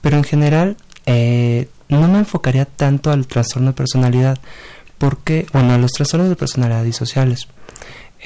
[0.00, 4.38] pero en general eh, no me enfocaría tanto al trastorno de personalidad,
[4.98, 7.48] porque, bueno, a los trastornos de personalidad disociales,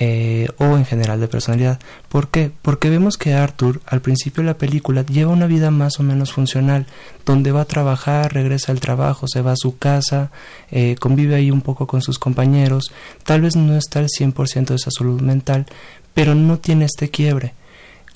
[0.01, 1.81] eh, o en general de personalidad.
[2.09, 2.53] ¿Por qué?
[2.63, 6.33] Porque vemos que Arthur al principio de la película lleva una vida más o menos
[6.33, 6.87] funcional,
[7.27, 10.31] donde va a trabajar, regresa al trabajo, se va a su casa,
[10.71, 12.93] eh, convive ahí un poco con sus compañeros,
[13.25, 15.67] tal vez no está al 100% de su salud mental,
[16.15, 17.55] pero no tiene este quiebre.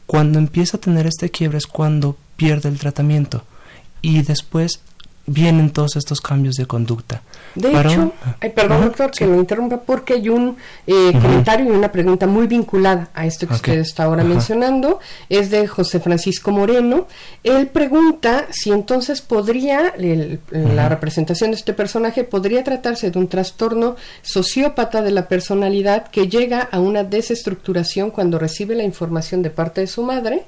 [0.07, 3.43] Cuando empieza a tener este quiebre es cuando pierde el tratamiento
[4.03, 4.83] y después
[5.27, 7.23] vienen todos estos cambios de conducta.
[7.55, 8.13] De hecho,
[8.55, 10.57] perdón doctor que me interrumpa porque hay un
[10.87, 15.01] eh, comentario y una pregunta muy vinculada a esto que usted está ahora mencionando.
[15.29, 17.07] Es de José Francisco Moreno.
[17.45, 23.97] Él pregunta si entonces podría, la representación de este personaje podría tratarse de un trastorno
[24.23, 29.83] sociópata de la personalidad que llega a una desestructuración cuando recibe la información de parte
[29.83, 30.47] de su madre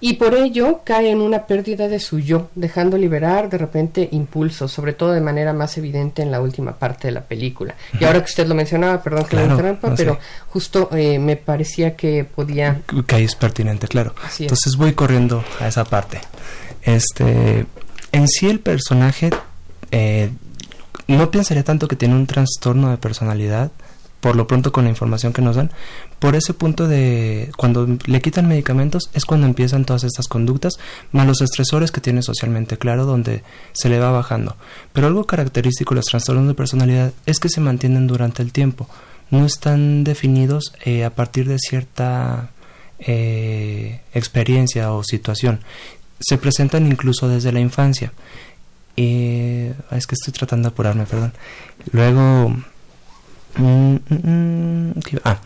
[0.00, 4.70] y por ello cae en una pérdida de su yo, dejando liberar de repente impulsos,
[4.70, 7.74] sobre todo de manera más evidente en la última parte de la película.
[7.98, 11.96] Y ahora que usted lo mencionaba, perdón que lo interrumpa, pero justo eh, me parecía
[11.96, 12.82] que podía...
[13.06, 14.14] Que ahí es pertinente, claro.
[14.38, 16.20] Entonces voy corriendo a esa parte.
[16.82, 17.66] Este,
[18.12, 19.30] en sí el personaje
[19.90, 20.30] eh,
[21.08, 23.70] no pensaría tanto que tiene un trastorno de personalidad,
[24.26, 25.70] por lo pronto con la información que nos dan,
[26.18, 30.80] por ese punto de cuando le quitan medicamentos es cuando empiezan todas estas conductas,
[31.12, 34.56] más los estresores que tiene socialmente claro, donde se le va bajando.
[34.92, 38.88] Pero algo característico de los trastornos de personalidad es que se mantienen durante el tiempo,
[39.30, 42.50] no están definidos eh, a partir de cierta
[42.98, 45.60] eh, experiencia o situación,
[46.18, 48.12] se presentan incluso desde la infancia.
[48.96, 51.32] Eh, es que estoy tratando de apurarme, perdón.
[51.92, 52.56] Luego
[53.56, 54.92] Mm, mm, mm,
[55.24, 55.38] ah,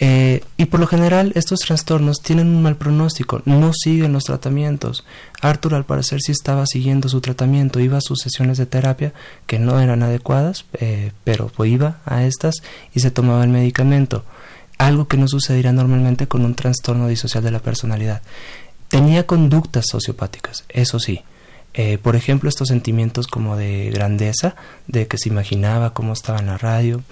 [0.00, 5.04] eh, y por lo general estos trastornos tienen un mal pronóstico, no siguen los tratamientos.
[5.42, 9.12] Arthur al parecer sí estaba siguiendo su tratamiento, iba a sus sesiones de terapia
[9.46, 12.62] que no eran adecuadas, eh, pero iba a estas
[12.94, 14.24] y se tomaba el medicamento,
[14.78, 18.22] algo que no sucedería normalmente con un trastorno disocial de la personalidad.
[18.86, 21.22] Tenía conductas sociopáticas, eso sí.
[21.74, 26.46] Eh, por ejemplo, estos sentimientos como de grandeza, de que se imaginaba cómo estaba en
[26.46, 27.02] la radio,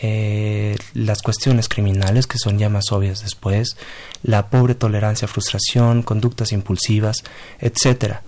[0.00, 3.76] eh, las cuestiones criminales que son ya más obvias después,
[4.22, 7.24] la pobre tolerancia frustración, conductas impulsivas,
[7.58, 8.22] etcétera.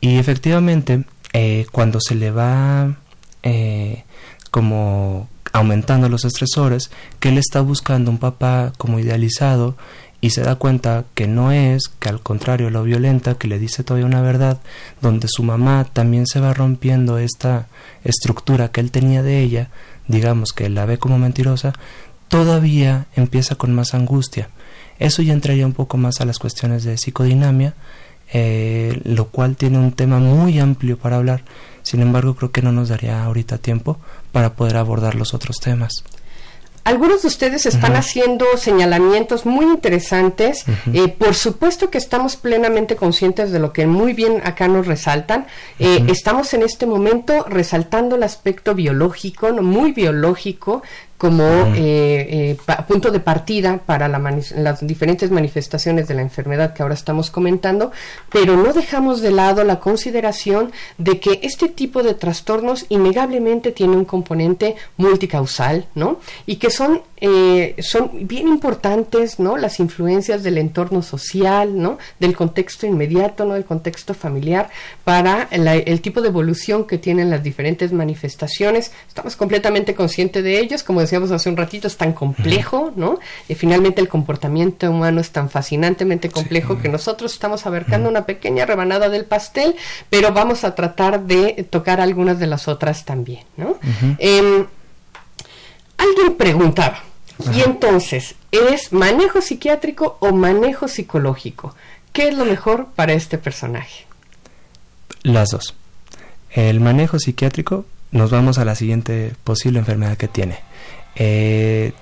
[0.00, 2.96] Y efectivamente, eh, cuando se le va
[3.42, 4.04] eh,
[4.50, 9.76] como aumentando los estresores, que él está buscando un papá como idealizado
[10.22, 13.82] y se da cuenta que no es, que al contrario lo violenta, que le dice
[13.82, 14.60] todavía una verdad,
[15.00, 17.66] donde su mamá también se va rompiendo esta
[18.04, 19.68] estructura que él tenía de ella,
[20.08, 21.72] digamos que la ve como mentirosa,
[22.28, 24.48] todavía empieza con más angustia.
[24.98, 27.74] Eso ya entraría un poco más a las cuestiones de psicodinamia,
[28.32, 31.44] eh, lo cual tiene un tema muy amplio para hablar.
[31.82, 33.98] Sin embargo, creo que no nos daría ahorita tiempo
[34.30, 36.04] para poder abordar los otros temas.
[36.84, 40.64] Algunos de ustedes están haciendo señalamientos muy interesantes.
[40.92, 45.46] Eh, por supuesto que estamos plenamente conscientes de lo que muy bien acá nos resaltan.
[45.78, 50.82] Eh, estamos en este momento resaltando el aspecto biológico, muy biológico,
[51.22, 51.44] como
[51.76, 52.56] eh, eh,
[52.88, 57.92] punto de partida para las diferentes manifestaciones de la enfermedad que ahora estamos comentando,
[58.28, 63.96] pero no dejamos de lado la consideración de que este tipo de trastornos innegablemente tiene
[63.96, 66.18] un componente multicausal, ¿no?
[66.44, 69.56] Y que son eh, son bien importantes, ¿no?
[69.56, 71.96] Las influencias del entorno social, ¿no?
[72.18, 73.54] Del contexto inmediato, ¿no?
[73.54, 74.70] Del contexto familiar
[75.04, 78.90] para el tipo de evolución que tienen las diferentes manifestaciones.
[79.06, 83.20] Estamos completamente conscientes de ellos, como decíamos hace un ratito, es tan complejo, ¿no?
[83.48, 88.66] Y finalmente el comportamiento humano es tan fascinantemente complejo que nosotros estamos abarcando una pequeña
[88.66, 89.76] rebanada del pastel,
[90.10, 93.78] pero vamos a tratar de tocar algunas de las otras también, ¿no?
[94.18, 94.66] Em,
[95.96, 97.11] alguien preguntaba,
[97.54, 101.74] y entonces, ¿es manejo psiquiátrico o manejo psicológico?
[102.12, 104.06] ¿Qué es lo mejor para este personaje?
[105.22, 105.74] Las dos.
[106.50, 110.58] El manejo psiquiátrico, nos vamos a la siguiente posible enfermedad que tiene.
[111.14, 111.92] Eh,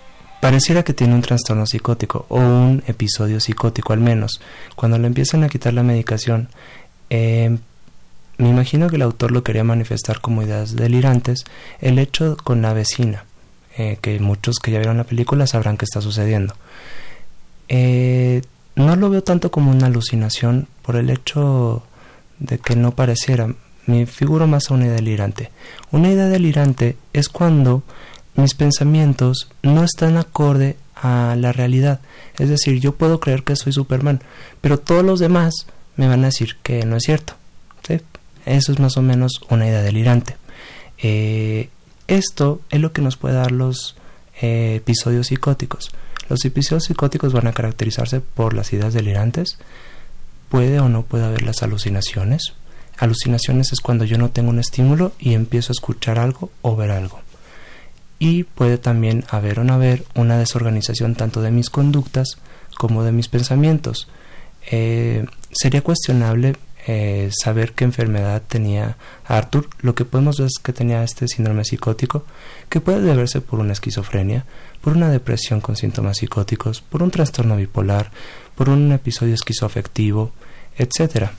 [0.40, 4.40] pareciera que tiene un trastorno psicótico o un episodio psicótico al menos.
[4.74, 6.48] Cuando le empiezan a quitar la medicación,
[7.10, 7.56] eh,
[8.38, 11.44] me imagino que el autor lo quería manifestar como ideas delirantes,
[11.80, 13.24] el hecho con la vecina.
[13.78, 16.54] Eh, que muchos que ya vieron la película sabrán que está sucediendo.
[17.68, 18.42] Eh,
[18.74, 21.84] no lo veo tanto como una alucinación por el hecho
[22.38, 23.54] de que no pareciera.
[23.86, 25.50] Me figuro más a una idea delirante.
[25.90, 27.82] Una idea delirante es cuando
[28.34, 32.00] mis pensamientos no están acorde a la realidad.
[32.38, 34.22] Es decir, yo puedo creer que soy Superman,
[34.60, 35.54] pero todos los demás
[35.96, 37.34] me van a decir que no es cierto.
[38.46, 40.36] Eso es más o menos una idea delirante.
[40.98, 41.68] Eh,
[42.10, 43.96] esto es lo que nos puede dar los
[44.42, 45.92] eh, episodios psicóticos.
[46.28, 49.58] Los episodios psicóticos van a caracterizarse por las ideas delirantes.
[50.48, 52.54] Puede o no puede haber las alucinaciones.
[52.98, 56.90] Alucinaciones es cuando yo no tengo un estímulo y empiezo a escuchar algo o ver
[56.90, 57.20] algo.
[58.18, 62.38] Y puede también haber o no haber una desorganización tanto de mis conductas
[62.76, 64.08] como de mis pensamientos.
[64.70, 70.72] Eh, sería cuestionable eh, saber qué enfermedad tenía Arthur, lo que podemos ver es que
[70.72, 72.24] tenía este síndrome psicótico,
[72.68, 74.46] que puede deberse por una esquizofrenia,
[74.80, 78.10] por una depresión con síntomas psicóticos, por un trastorno bipolar,
[78.54, 80.32] por un episodio esquizoafectivo,
[80.76, 81.32] etcétera.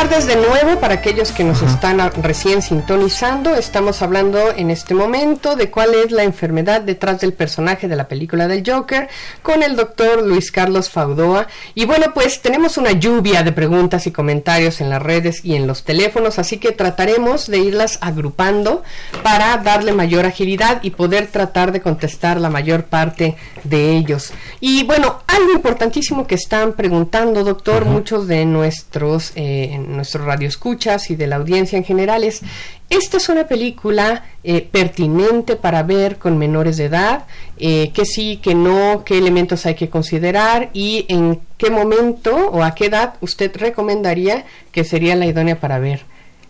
[0.10, 3.56] Tardes de nuevo para aquellos que nos están recién sintonizando.
[3.56, 8.10] Estamos hablando en este momento de cuál es la enfermedad detrás del personaje de la
[8.10, 9.08] película del Joker
[9.42, 11.48] con el doctor Luis Carlos Faudoa.
[11.74, 15.68] Y bueno, pues tenemos una lluvia de preguntas y comentarios en las redes y en
[15.68, 18.84] los teléfonos, así que trataremos de irlas agrupando
[19.24, 24.34] para darle mayor agilidad y poder tratar de contestar la mayor parte de ellos.
[24.60, 29.32] Y bueno, algo importantísimo que están preguntando, doctor, muchos de nuestros...
[29.36, 30.26] Eh, nuestros
[30.58, 32.42] radioescuchas y de la audiencia en general es,
[32.90, 37.26] esta es una película eh, pertinente para ver con menores de edad,
[37.58, 42.64] eh, que sí, que no, qué elementos hay que considerar y en qué momento o
[42.64, 46.06] a qué edad usted recomendaría que sería la idónea para ver.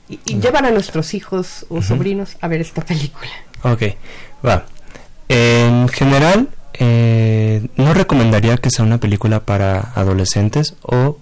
[0.09, 3.31] Y, llevar a nuestros hijos o sobrinos a ver esta película.
[3.63, 3.83] Ok,
[4.45, 4.65] va.
[5.27, 6.47] En general,
[6.79, 11.17] eh, no recomendaría que sea una película para adolescentes o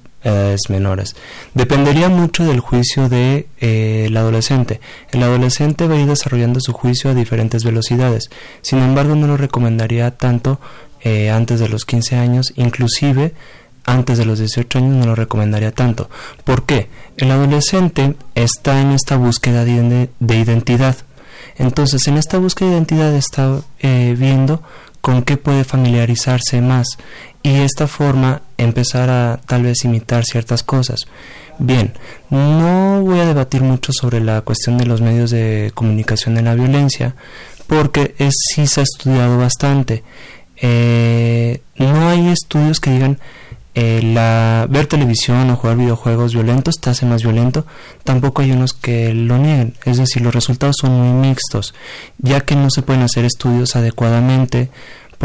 [0.69, 1.15] menores.
[1.53, 4.79] Dependería mucho del juicio del de, eh, adolescente.
[5.11, 8.29] El adolescente va a ir desarrollando su juicio a diferentes velocidades.
[8.61, 10.59] Sin embargo, no lo recomendaría tanto
[11.01, 13.33] eh, antes de los 15 años, inclusive
[13.85, 16.09] antes de los 18 años no lo recomendaría tanto.
[16.43, 16.89] ¿Por qué?
[17.17, 20.97] El adolescente está en esta búsqueda de, identidad.
[21.57, 24.61] Entonces, en esta búsqueda de identidad está eh, viendo
[25.01, 26.97] con qué puede familiarizarse más
[27.45, 31.01] y esta forma empezar a tal vez imitar ciertas cosas.
[31.59, 31.93] Bien,
[32.31, 36.55] no voy a debatir mucho sobre la cuestión de los medios de comunicación en la
[36.55, 37.13] violencia,
[37.67, 40.03] porque es, sí se ha estudiado bastante.
[40.57, 43.19] Eh, no hay estudios que digan
[43.75, 47.67] eh, la, ver televisión o jugar videojuegos violentos te hace más violento,
[48.03, 51.75] tampoco hay unos que lo nieguen, es decir, los resultados son muy mixtos,
[52.17, 54.71] ya que no se pueden hacer estudios adecuadamente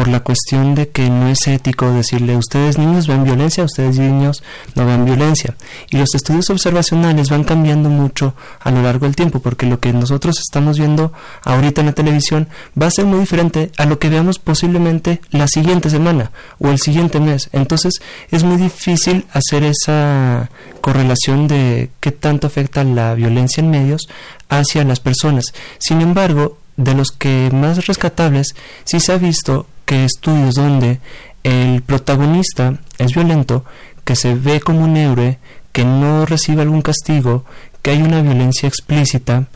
[0.01, 4.43] por la cuestión de que no es ético decirle ustedes niños ven violencia, ustedes niños
[4.75, 5.57] no ven violencia.
[5.91, 9.93] Y los estudios observacionales van cambiando mucho a lo largo del tiempo, porque lo que
[9.93, 11.13] nosotros estamos viendo
[11.45, 12.49] ahorita en la televisión
[12.81, 16.79] va a ser muy diferente a lo que veamos posiblemente la siguiente semana o el
[16.79, 17.51] siguiente mes.
[17.53, 20.49] Entonces es muy difícil hacer esa
[20.81, 24.09] correlación de qué tanto afecta la violencia en medios
[24.49, 25.53] hacia las personas.
[25.79, 31.01] Sin embargo, de los que más rescatables sí se ha visto que estudios donde
[31.43, 33.65] el protagonista es violento,
[34.05, 35.41] que se ve como un héroe,
[35.73, 37.45] que no recibe algún castigo,
[37.83, 39.49] que hay una violencia explícita,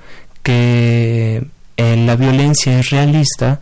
[0.42, 3.60] que eh, la violencia es realista,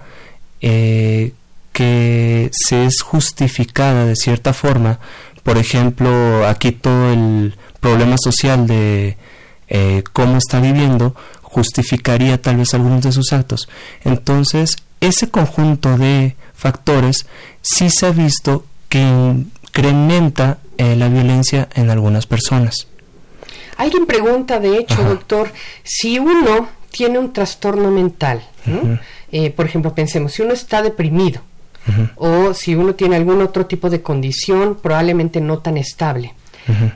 [0.62, 1.34] eh,
[1.74, 4.98] que se es justificada de cierta forma.
[5.42, 9.18] Por ejemplo, aquí todo el problema social de
[9.68, 13.68] eh, cómo está viviendo justificaría tal vez algunos de sus actos.
[14.04, 17.26] Entonces, ese conjunto de factores
[17.60, 22.86] sí se ha visto que incrementa eh, la violencia en algunas personas.
[23.76, 25.50] Alguien pregunta, de hecho, doctor,
[25.82, 28.42] si uno tiene un trastorno mental,
[29.32, 31.40] eh, por ejemplo, pensemos, si uno está deprimido
[32.16, 36.34] o si uno tiene algún otro tipo de condición, probablemente no tan estable,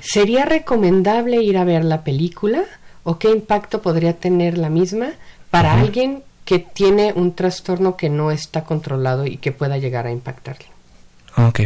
[0.01, 2.63] ¿sería recomendable ir a ver la película
[3.03, 5.09] o qué impacto podría tener la misma
[5.51, 10.13] para alguien que tiene un trastorno que no está controlado y que pueda llegar a
[10.13, 10.67] impactarle?
[11.37, 11.61] Ok.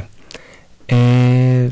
[0.89, 1.71] Eh,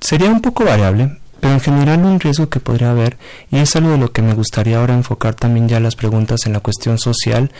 [0.00, 3.18] sería un poco variable, pero en general un riesgo que podría haber,
[3.50, 6.54] y es algo de lo que me gustaría ahora enfocar también ya las preguntas en
[6.54, 7.50] la cuestión social,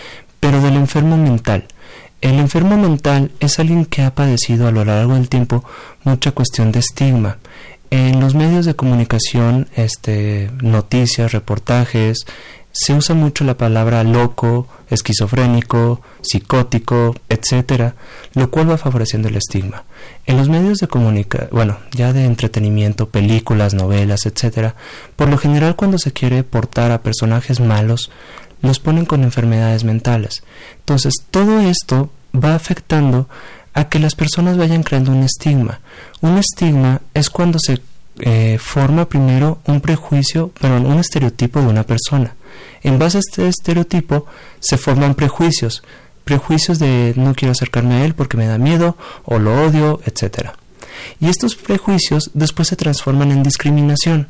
[0.40, 1.66] pero del enfermo mental.
[2.20, 5.64] El enfermo mental es alguien que ha padecido a lo largo del tiempo
[6.04, 7.38] mucha cuestión de estigma.
[7.90, 12.24] En los medios de comunicación, este, noticias, reportajes,
[12.72, 17.94] se usa mucho la palabra loco, esquizofrénico, psicótico, etcétera,
[18.34, 19.84] lo cual va favoreciendo el estigma.
[20.26, 24.74] En los medios de comunicación, bueno, ya de entretenimiento, películas, novelas, etcétera,
[25.16, 28.10] por lo general cuando se quiere portar a personajes malos,
[28.62, 30.42] los ponen con enfermedades mentales.
[30.78, 33.28] Entonces, todo esto va afectando
[33.74, 35.80] a que las personas vayan creando un estigma.
[36.20, 37.80] Un estigma es cuando se
[38.20, 42.34] eh, forma primero un prejuicio, perdón, un estereotipo de una persona.
[42.82, 44.26] En base a este estereotipo
[44.60, 45.82] se forman prejuicios,
[46.24, 50.50] prejuicios de no quiero acercarme a él porque me da miedo o lo odio, etc.
[51.20, 54.28] Y estos prejuicios después se transforman en discriminación.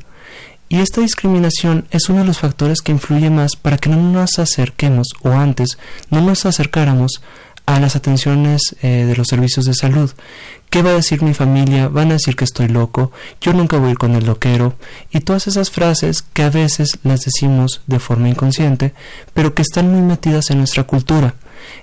[0.69, 4.39] Y esta discriminación es uno de los factores que influye más para que no nos
[4.39, 5.77] acerquemos o antes
[6.11, 7.21] no nos acercáramos
[7.67, 10.11] a las atenciones eh, de los servicios de salud.
[10.71, 11.89] ¿Qué va a decir mi familia?
[11.89, 14.75] Van a decir que estoy loco, yo nunca voy con el loquero,
[15.11, 18.95] y todas esas frases que a veces las decimos de forma inconsciente,
[19.35, 21.35] pero que están muy metidas en nuestra cultura.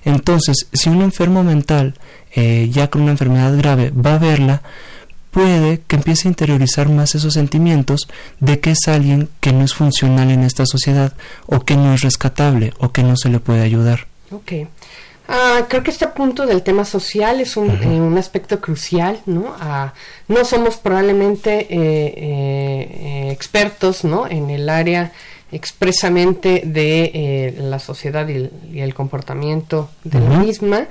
[0.03, 1.95] Entonces, si un enfermo mental,
[2.35, 4.63] eh, ya con una enfermedad grave, va a verla,
[5.31, 8.07] puede que empiece a interiorizar más esos sentimientos
[8.39, 11.13] de que es alguien que no es funcional en esta sociedad,
[11.45, 14.07] o que no es rescatable, o que no se le puede ayudar.
[14.31, 14.67] Okay.
[15.31, 19.55] Ah, creo que este punto del tema social es un, eh, un aspecto crucial, ¿no?
[19.59, 19.93] Ah,
[20.27, 24.25] no somos probablemente eh, eh, expertos, ¿no?
[24.25, 25.11] En el área
[25.51, 30.87] expresamente de la sociedad y el, comportamiento de la misma,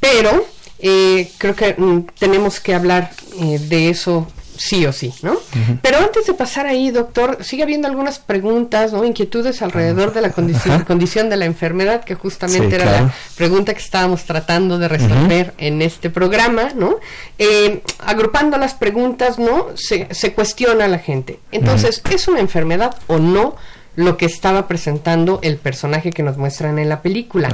[0.00, 0.44] pero
[0.80, 4.26] creo que mm, tenemos que hablar de eso
[4.58, 5.36] sí o sí, ¿no?
[5.82, 9.04] Pero antes de pasar ahí, doctor, sigue habiendo algunas preguntas, ¿no?
[9.04, 13.80] Inquietudes alrededor de la condición, condición de la enfermedad, que justamente era la pregunta que
[13.80, 16.96] estábamos tratando de resolver en este programa, ¿no?
[17.38, 19.68] Eh, agrupando las preguntas, ¿no?
[19.74, 21.38] Se, se cuestiona a la gente.
[21.52, 23.56] Entonces, ¿es una enfermedad o no
[23.96, 27.48] lo que estaba presentando el personaje que nos muestran en la película?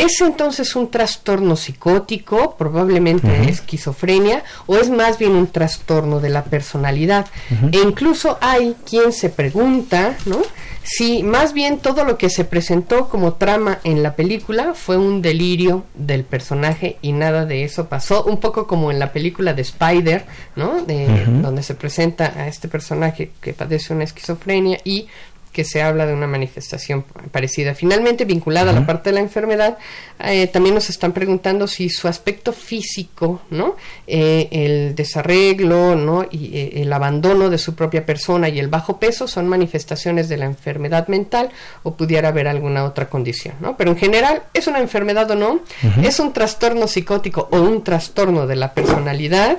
[0.00, 6.44] ¿Es entonces un trastorno psicótico, probablemente esquizofrenia, o es más bien un trastorno de la
[6.44, 7.26] personalidad?
[7.72, 10.38] E incluso hay quien se pregunta, ¿no?
[10.82, 15.20] Si más bien todo lo que se presentó como trama en la película fue un
[15.20, 19.62] delirio del personaje y nada de eso pasó, un poco como en la película de
[19.62, 20.24] Spider,
[20.56, 20.82] ¿no?
[20.82, 25.06] De, Donde se presenta a este personaje que padece una esquizofrenia y
[25.52, 27.74] que se habla de una manifestación parecida.
[27.74, 29.78] Finalmente, vinculada a la parte de la enfermedad,
[30.20, 33.76] eh, también nos están preguntando si su aspecto físico, ¿no?
[34.06, 36.24] Eh, el desarreglo, ¿no?
[36.30, 40.36] Y eh, el abandono de su propia persona y el bajo peso son manifestaciones de
[40.36, 41.50] la enfermedad mental
[41.82, 43.76] o pudiera haber alguna otra condición, ¿no?
[43.76, 45.60] Pero en general, ¿es una enfermedad o no?
[46.02, 49.58] ¿Es un trastorno psicótico o un trastorno de la personalidad?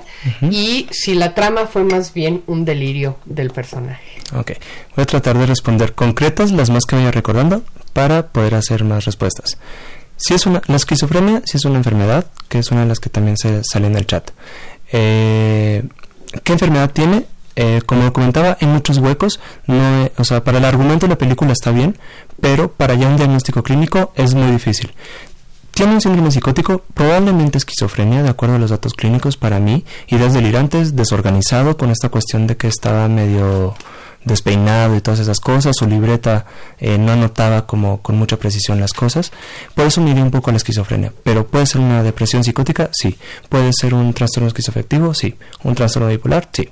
[0.49, 4.20] Y si la trama fue más bien un delirio del personaje.
[4.34, 4.51] Ok,
[4.95, 7.63] voy a tratar de responder concretas las más que vaya recordando
[7.93, 9.57] para poder hacer más respuestas.
[10.15, 13.09] Si es una, la esquizofrenia, si es una enfermedad, que es una de las que
[13.09, 14.32] también se sale en el chat.
[14.91, 15.84] Eh,
[16.43, 17.25] ¿Qué enfermedad tiene?
[17.55, 19.39] Eh, como comentaba, hay muchos huecos.
[19.67, 21.97] No, o sea, para el argumento de la película está bien,
[22.39, 24.93] pero para ya un diagnóstico clínico es muy difícil.
[25.71, 30.34] Tiene un síndrome psicótico, probablemente esquizofrenia, de acuerdo a los datos clínicos para mí, ideas
[30.34, 33.75] delirantes, desorganizado con esta cuestión de que estaba medio
[34.24, 36.45] despeinado y todas esas cosas, su libreta
[36.80, 39.32] eh, no anotaba como con mucha precisión las cosas,
[39.76, 41.11] por eso me iría un poco a la esquizofrenia.
[41.24, 43.17] Pero puede ser una depresión psicótica, sí.
[43.49, 45.36] Puede ser un trastorno esquizoafectivo, sí.
[45.63, 46.69] Un trastorno bipolar, sí.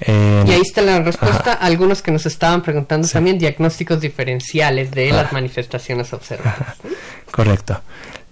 [0.00, 4.92] Eh, y ahí está la respuesta a algunos que nos estaban preguntando también diagnósticos diferenciales
[4.92, 6.76] de las manifestaciones observadas.
[7.32, 7.80] Correcto.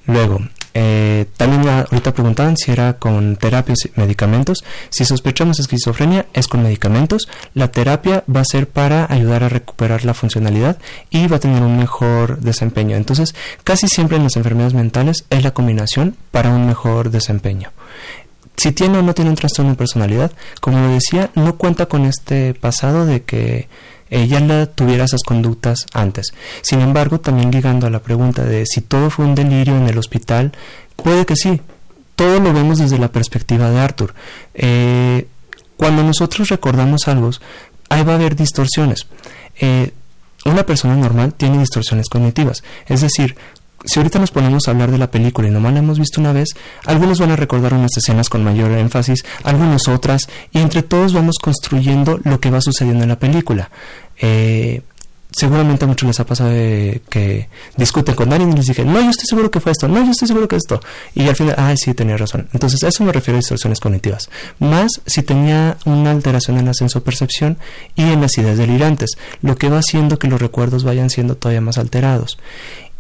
[0.07, 0.41] Luego,
[0.79, 4.63] Eh, también ahorita preguntaban si era con terapias y medicamentos.
[4.91, 7.31] Si sospechamos esquizofrenia es con medicamentos.
[7.55, 10.77] La terapia va a ser para ayudar a recuperar la funcionalidad
[11.09, 12.95] y va a tener un mejor desempeño.
[12.95, 17.71] Entonces, casi siempre en las enfermedades mentales es la combinación para un mejor desempeño.
[18.57, 22.55] Si tiene o no tiene un trastorno de personalidad, como decía, no cuenta con este
[22.55, 23.69] pasado de que
[24.09, 26.33] ella la tuviera esas conductas antes.
[26.63, 29.99] Sin embargo, también ligando a la pregunta de si todo fue un delirio en el
[29.99, 30.53] hospital,
[30.97, 31.61] puede que sí.
[32.15, 34.15] Todo lo vemos desde la perspectiva de Arthur.
[34.55, 35.29] Eh,
[35.77, 37.31] cuando nosotros recordamos algo,
[37.91, 39.07] ahí va a haber distorsiones.
[39.61, 39.93] Eh,
[40.47, 42.63] una persona normal tiene distorsiones cognitivas.
[42.87, 43.37] Es decir,
[43.85, 46.33] si ahorita nos ponemos a hablar de la película y nomás la hemos visto una
[46.33, 46.51] vez,
[46.87, 51.37] algunos van a recordar unas escenas con mayor énfasis, algunos otras, y entre todos vamos
[51.41, 53.71] construyendo lo que va sucediendo en la película.
[54.19, 54.83] Eh,
[55.37, 59.11] seguramente a muchos les ha pasado que discuten con alguien y les dije, no, yo
[59.11, 60.81] estoy seguro que fue esto, no, yo estoy seguro que esto.
[61.15, 62.49] Y al final, ay, sí, tenía razón.
[62.53, 64.31] Entonces, a eso me refiero a distorsiones cognitivas.
[64.59, 67.59] Más si tenía una alteración en la sensopercepción
[67.95, 69.11] y en las ideas delirantes,
[69.43, 72.39] lo que va haciendo que los recuerdos vayan siendo todavía más alterados.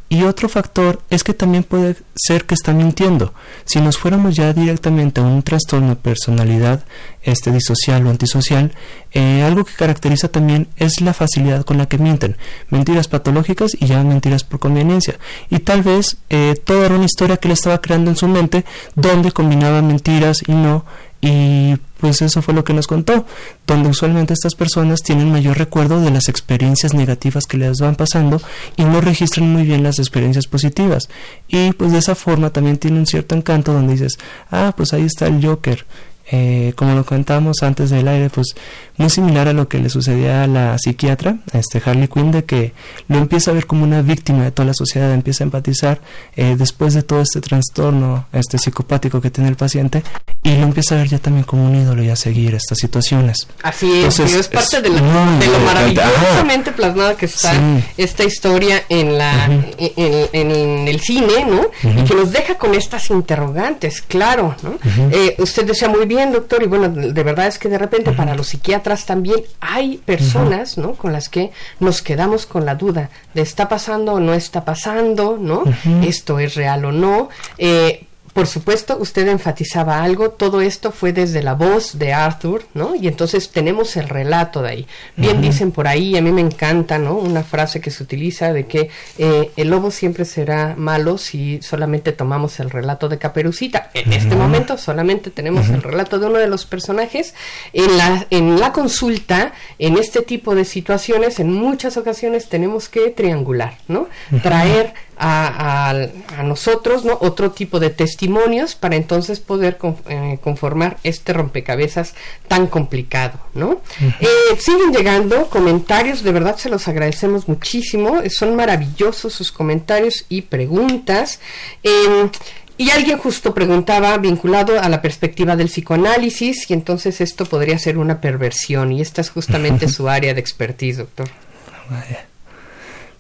[0.09, 3.35] Y otro factor es que también puede ser que está mintiendo.
[3.65, 6.85] Si nos fuéramos ya directamente a un trastorno de personalidad
[7.23, 8.73] este, disocial o antisocial,
[9.11, 12.37] eh, algo que caracteriza también es la facilidad con la que mienten.
[12.71, 15.19] Mentiras patológicas y ya mentiras por conveniencia.
[15.51, 18.65] Y tal vez eh, toda era una historia que le estaba creando en su mente
[18.95, 20.85] donde combinaba mentiras y no
[21.21, 23.25] y pues eso fue lo que nos contó,
[23.67, 28.41] donde usualmente estas personas tienen mayor recuerdo de las experiencias negativas que les van pasando
[28.77, 31.09] y no registran muy bien las experiencias positivas.
[31.49, 34.19] Y pues de esa forma también tiene un cierto encanto donde dices,
[34.51, 35.87] ah, pues ahí está el Joker,
[36.29, 38.55] eh, como lo contamos antes del aire, pues
[38.97, 42.73] muy similar a lo que le sucedía a la psiquiatra, este Harley Quinn, de que
[43.09, 46.01] lo empieza a ver como una víctima de toda la sociedad, empieza a empatizar
[46.35, 50.03] eh, después de todo este trastorno este psicopático que tiene el paciente
[50.43, 53.47] y lo empieza a ver ya también como un ídolo y a seguir estas situaciones.
[53.63, 57.53] Así es, es parte de, lo maravillosamente plasmada que está
[57.97, 61.71] esta historia en la en, el cine, ¿no?
[61.83, 64.79] Y que nos deja con estas interrogantes, claro, ¿no?
[65.11, 68.35] Eh, usted decía muy bien doctor, y bueno, de verdad es que de repente para
[68.35, 70.95] los psiquiatras también hay personas, ¿no?
[70.95, 71.51] Con las que
[71.81, 75.65] nos quedamos con la duda de está pasando o no está pasando, ¿no?
[76.03, 77.29] Esto es real o no.
[77.59, 78.07] Eh,
[78.37, 82.95] por supuesto, usted enfatizaba algo, todo esto fue desde la voz de Arthur, ¿no?
[82.95, 84.87] Y entonces tenemos el relato de ahí.
[85.17, 87.15] Bien dicen por ahí, a mí me encanta, ¿no?
[87.15, 92.13] Una frase que se utiliza de que eh, el lobo siempre será malo si solamente
[92.13, 93.89] tomamos el relato de Caperucita.
[93.95, 97.33] En este momento solamente tenemos el relato de uno de los personajes.
[97.73, 103.09] En la, en la consulta, en este tipo de situaciones, en muchas ocasiones tenemos que
[103.09, 104.11] triangular, ¿no?
[104.43, 105.91] Traer a,
[106.39, 107.17] a, nosotros ¿no?
[107.21, 112.15] otro tipo de testimonios para entonces poder eh, conformar este rompecabezas
[112.49, 113.81] tan complicado ¿no?
[114.01, 114.27] Eh,
[114.59, 121.41] siguen llegando comentarios de verdad se los agradecemos muchísimo son maravillosos sus comentarios y preguntas
[121.83, 122.31] em,
[122.79, 127.97] y alguien justo preguntaba vinculado a la perspectiva del psicoanálisis y entonces esto podría ser
[127.97, 131.29] una perversión y esta es justamente su área de expertise doctor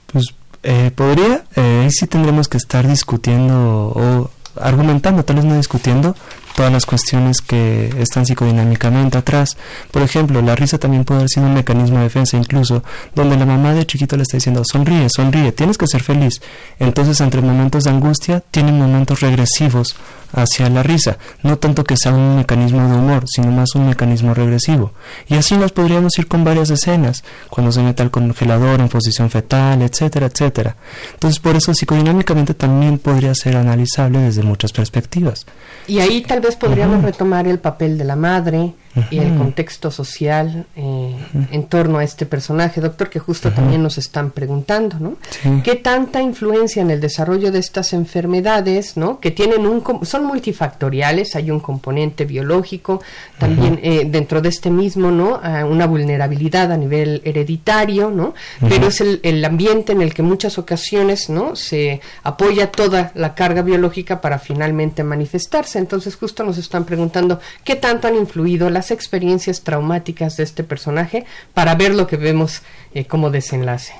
[0.06, 0.34] pues
[0.68, 6.16] eh, podría, eh, ahí sí tendremos que estar discutiendo o argumentando, tal vez no discutiendo,
[6.56, 9.56] todas las cuestiones que están psicodinámicamente atrás.
[9.92, 12.82] Por ejemplo, la risa también puede haber sido un mecanismo de defensa incluso,
[13.14, 16.40] donde la mamá de chiquito le está diciendo, sonríe, sonríe, tienes que ser feliz.
[16.78, 19.94] Entonces, entre momentos de angustia, tienen momentos regresivos
[20.32, 24.34] hacia la risa, no tanto que sea un mecanismo de humor, sino más un mecanismo
[24.34, 24.92] regresivo.
[25.28, 29.30] Y así nos podríamos ir con varias escenas, cuando se mete al congelador en posición
[29.30, 30.76] fetal, etcétera, etcétera.
[31.14, 35.46] Entonces, por eso psicodinámicamente también podría ser analizable desde muchas perspectivas.
[35.86, 38.74] Y ahí tal vez podríamos retomar el papel de la madre,
[39.10, 41.14] y el contexto social eh,
[41.50, 45.16] en torno a este personaje, doctor, que justo también nos están preguntando, ¿no?
[45.62, 49.20] ¿Qué tanta influencia en el desarrollo de estas enfermedades, ¿no?
[49.20, 53.02] Que tienen un son multifactoriales, hay un componente biológico,
[53.38, 55.40] también eh, dentro de este mismo, ¿no?
[55.66, 58.34] una vulnerabilidad a nivel hereditario, ¿no?
[58.68, 61.56] Pero es el, el, ambiente en el que muchas ocasiones, ¿no?
[61.56, 65.78] Se apoya toda la carga biológica para finalmente manifestarse.
[65.78, 71.24] Entonces justo nos están preguntando qué tanto han influido las experiencias traumáticas de este personaje
[71.54, 72.62] para ver lo que vemos
[72.94, 73.94] eh, como desenlace.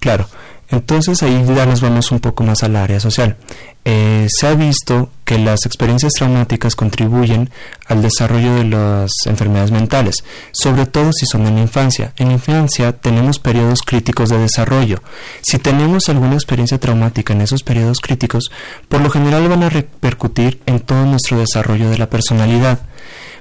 [0.00, 0.26] Claro.
[0.72, 3.36] Entonces ahí ya nos vamos un poco más al área social.
[3.84, 7.50] Eh, se ha visto que las experiencias traumáticas contribuyen
[7.86, 12.14] al desarrollo de las enfermedades mentales, sobre todo si son en la infancia.
[12.16, 15.02] En la infancia tenemos periodos críticos de desarrollo.
[15.42, 18.50] Si tenemos alguna experiencia traumática en esos periodos críticos,
[18.88, 22.80] por lo general van a repercutir en todo nuestro desarrollo de la personalidad.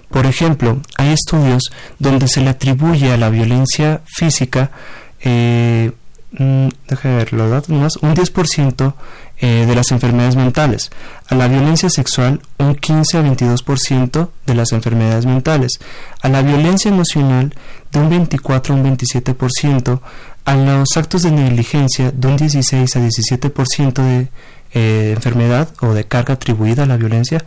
[0.10, 4.72] Por ejemplo, hay estudios donde se le atribuye a la violencia física
[5.22, 5.92] eh,
[6.34, 6.70] Mm,
[7.04, 8.94] ver los datos más, un 10%
[9.38, 10.90] eh, de las enfermedades mentales,
[11.28, 15.72] a la violencia sexual un 15 a 22% de las enfermedades mentales,
[16.22, 17.54] a la violencia emocional
[17.92, 20.00] de un 24 a un 27%,
[20.46, 24.30] a los actos de negligencia de un 16 a 17% de
[24.74, 27.44] eh, enfermedad o de carga atribuida a la violencia.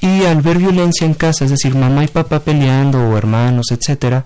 [0.00, 4.24] Y al ver violencia en casa, es decir, mamá y papá peleando o hermanos, etcétera,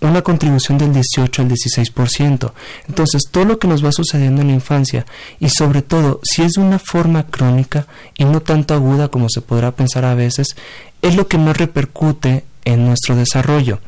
[0.00, 2.52] una contribución del 18 al 16%.
[2.88, 5.06] Entonces, todo lo que nos va sucediendo en la infancia
[5.40, 7.86] y sobre todo si es de una forma crónica
[8.16, 10.56] y no tanto aguda como se podrá pensar a veces,
[11.02, 13.78] es lo que más repercute en nuestro desarrollo.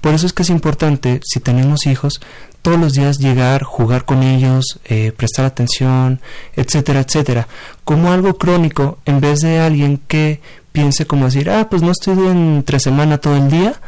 [0.00, 2.20] Por eso es que es importante, si tenemos hijos,
[2.62, 6.20] todos los días llegar, jugar con ellos, eh, prestar atención,
[6.54, 7.48] etcétera, etcétera,
[7.84, 10.40] como algo crónico, en vez de alguien que
[10.72, 13.80] piense como decir, ah, pues no estoy entre semana todo el día,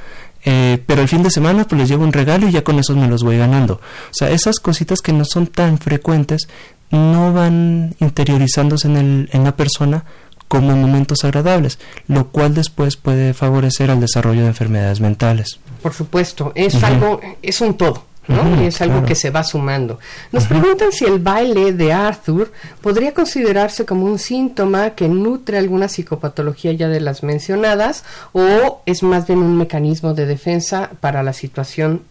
[0.51, 2.97] eh, pero el fin de semana pues les llevo un regalo y ya con esos
[2.97, 3.75] me los voy ganando.
[3.75, 6.49] O sea, esas cositas que no son tan frecuentes
[6.91, 10.07] no van interiorizándose en, el, en la persona
[10.49, 15.61] como momentos agradables, lo cual después puede favorecer al desarrollo de enfermedades mentales.
[15.83, 19.99] Por supuesto, es algo, es un todo y es algo que se va sumando.
[20.33, 22.53] Nos preguntan si el baile de Arthur
[22.83, 29.03] podría considerarse como un síntoma que nutre alguna psicopatología ya de las mencionadas o es
[29.03, 32.03] más bien un mecanismo de defensa para la situación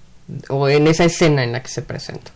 [0.50, 2.32] o en esa escena en la que se presenta.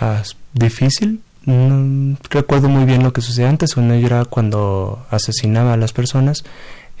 [0.00, 0.22] Ah,
[0.54, 1.20] difícil.
[1.44, 5.92] No recuerdo muy bien lo que sucedía antes, cuando yo era cuando asesinaba a las
[5.92, 6.44] personas.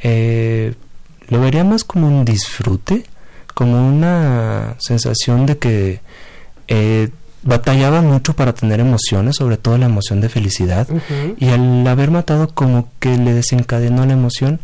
[0.02, 0.74] Eh,
[1.28, 3.04] lo vería más como un disfrute
[3.60, 6.00] como una sensación de que
[6.66, 7.10] eh,
[7.42, 10.88] batallaba mucho para tener emociones, sobre todo la emoción de felicidad,
[11.36, 14.60] y al haber matado como que le desencadenó la emoción,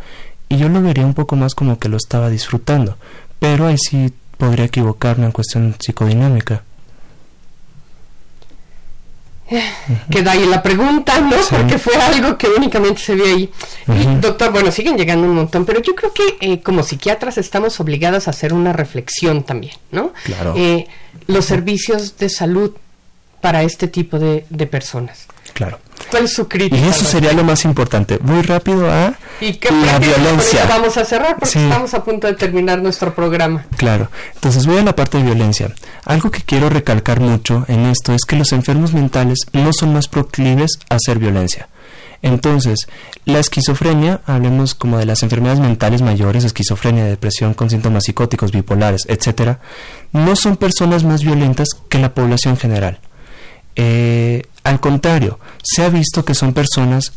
[0.49, 2.97] y yo lo vería un poco más como que lo estaba disfrutando,
[3.39, 6.63] pero ahí sí podría equivocarme en cuestión psicodinámica.
[10.11, 11.37] Queda ahí la pregunta, ¿no?
[11.51, 13.51] Porque fue algo que únicamente se vio ahí.
[13.89, 17.79] Y doctor, bueno, siguen llegando un montón, pero yo creo que eh, como psiquiatras estamos
[17.81, 20.13] obligados a hacer una reflexión también, ¿no?
[20.25, 20.55] Claro.
[20.57, 20.89] Eh,
[21.27, 22.73] los servicios de salud
[23.41, 25.29] para este tipo de personas.
[25.57, 25.79] Claro.
[26.11, 26.77] ¿Cuál es su crítica?
[26.77, 28.19] Y eso sería lo más importante.
[28.19, 30.67] Muy rápido a la violencia.
[30.69, 33.65] Vamos a cerrar porque estamos a punto de terminar nuestro programa.
[33.79, 34.11] Claro.
[34.35, 35.73] Entonces voy a la parte de violencia.
[36.05, 40.09] Algo que quiero recalcar mucho en esto es que los enfermos mentales no son más
[40.09, 41.69] proclives a hacer violencia.
[42.21, 42.87] Entonces,
[43.25, 49.05] la esquizofrenia, hablemos como de las enfermedades mentales mayores, esquizofrenia, depresión con síntomas psicóticos, bipolares,
[49.09, 49.61] etcétera,
[50.13, 53.01] no son personas más violentas que la población general.
[53.77, 57.13] Eh, al contrario, se ha visto que son personas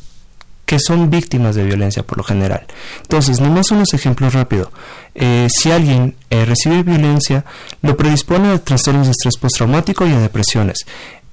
[0.69, 2.67] que son víctimas de violencia por lo general.
[3.01, 4.69] Entonces, nomás unos ejemplos rápidos.
[5.15, 7.43] Eh, si alguien eh, recibe violencia,
[7.81, 10.85] lo predispone a trastornos de estrés postraumático y a depresiones.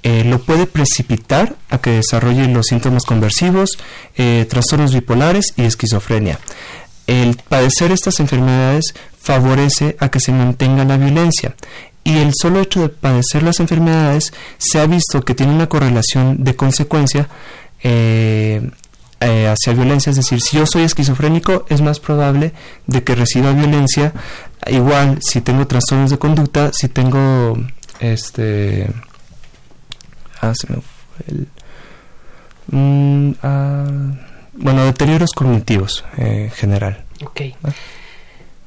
[0.02, 3.76] Eh, lo puede precipitar a que desarrolle los síntomas conversivos,
[4.48, 6.38] trastornos bipolares y esquizofrenia.
[7.06, 11.54] El padecer estas enfermedades favorece a que se mantenga la violencia
[12.06, 16.44] y el solo hecho de padecer las enfermedades se ha visto que tiene una correlación
[16.44, 17.28] de consecuencia
[17.82, 18.70] eh,
[19.18, 22.52] eh, hacia violencia, es decir, si yo soy esquizofrénico es más probable
[22.86, 24.12] de que reciba violencia,
[24.68, 27.58] igual si tengo trastornos de conducta, si tengo
[27.98, 28.88] este
[30.40, 30.52] ah,
[32.68, 33.84] mm, ah,
[34.52, 37.04] bueno, deterioros cognitivos eh, en general.
[37.24, 37.40] Ok.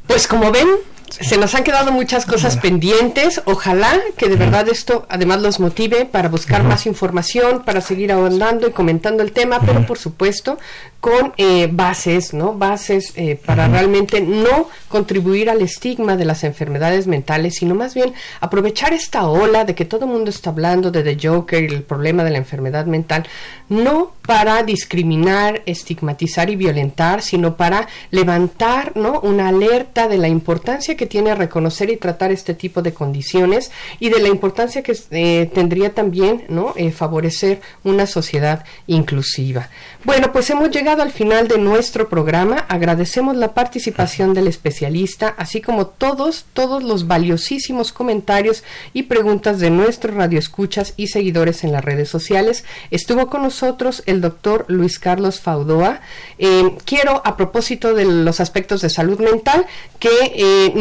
[0.07, 0.67] Pues como ven,
[1.11, 3.41] se nos han quedado muchas cosas pendientes.
[3.45, 8.67] Ojalá que de verdad esto además los motive para buscar más información, para seguir ahondando
[8.67, 10.57] y comentando el tema, pero por supuesto
[10.99, 12.53] con eh, bases, ¿no?
[12.53, 18.13] Bases eh, para realmente no contribuir al estigma de las enfermedades mentales, sino más bien
[18.41, 21.83] aprovechar esta ola de que todo el mundo está hablando de The Joker y el
[21.83, 23.25] problema de la enfermedad mental,
[23.69, 29.21] no para discriminar, estigmatizar y violentar, sino para levantar, ¿no?
[29.21, 33.71] Una alerta de la importancia que tiene reconocer y tratar este tipo de condiciones
[34.01, 36.73] y de la importancia que eh, tendría también ¿no?
[36.75, 39.69] Eh, favorecer una sociedad inclusiva.
[40.03, 42.65] Bueno, pues hemos llegado al final de nuestro programa.
[42.67, 49.69] Agradecemos la participación del especialista, así como todos, todos los valiosísimos comentarios y preguntas de
[49.69, 52.65] nuestros radioescuchas y seguidores en las redes sociales.
[52.91, 56.01] Estuvo con nosotros el doctor Luis Carlos Faudoa.
[56.37, 59.65] Eh, quiero, a propósito de los aspectos de salud mental,
[59.99, 60.09] que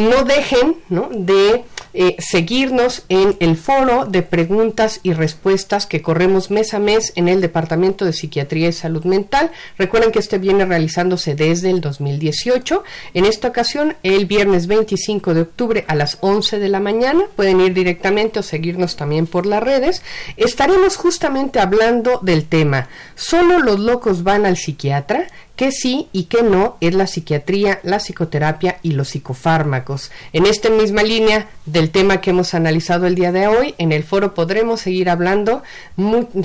[0.09, 0.77] no dejen
[1.11, 7.13] de eh, seguirnos en el foro de preguntas y respuestas que corremos mes a mes
[7.15, 9.51] en el Departamento de Psiquiatría y Salud Mental.
[9.77, 12.83] Recuerden que este viene realizándose desde el 2018.
[13.15, 17.23] En esta ocasión, el viernes 25 de octubre a las 11 de la mañana.
[17.35, 20.03] Pueden ir directamente o seguirnos también por las redes.
[20.37, 22.87] Estaremos justamente hablando del tema.
[23.15, 25.27] ¿Solo los locos van al psiquiatra?
[25.59, 30.09] Qué sí y qué no es la psiquiatría, la psicoterapia y los psicofármacos.
[30.31, 34.03] En esta misma línea del tema que hemos analizado el día de hoy, en el
[34.03, 35.61] foro podremos seguir hablando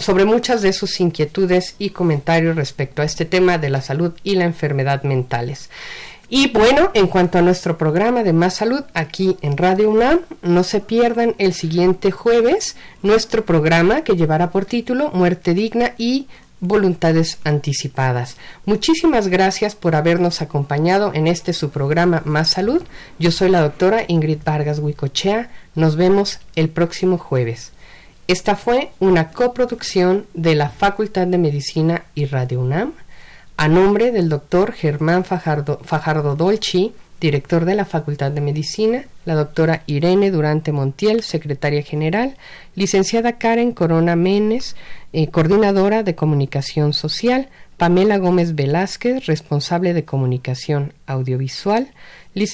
[0.00, 4.34] sobre muchas de sus inquietudes y comentarios respecto a este tema de la salud y
[4.34, 5.70] la enfermedad mentales.
[6.28, 10.64] Y bueno, en cuanto a nuestro programa de Más Salud aquí en Radio UNAM, no
[10.64, 16.26] se pierdan el siguiente jueves nuestro programa que llevará por título Muerte Digna y
[16.66, 18.36] voluntades anticipadas.
[18.64, 22.82] Muchísimas gracias por habernos acompañado en este su programa Más Salud.
[23.18, 25.50] Yo soy la doctora Ingrid Vargas Huicochea.
[25.74, 27.72] Nos vemos el próximo jueves.
[28.26, 32.92] Esta fue una coproducción de la Facultad de Medicina y Radio UNAM
[33.56, 39.34] a nombre del doctor Germán Fajardo, Fajardo Dolci director de la Facultad de Medicina, la
[39.34, 42.36] doctora Irene Durante Montiel, secretaria general,
[42.74, 44.76] licenciada Karen Corona Menes,
[45.12, 51.88] eh, coordinadora de comunicación social, Pamela Gómez Velázquez, responsable de comunicación audiovisual,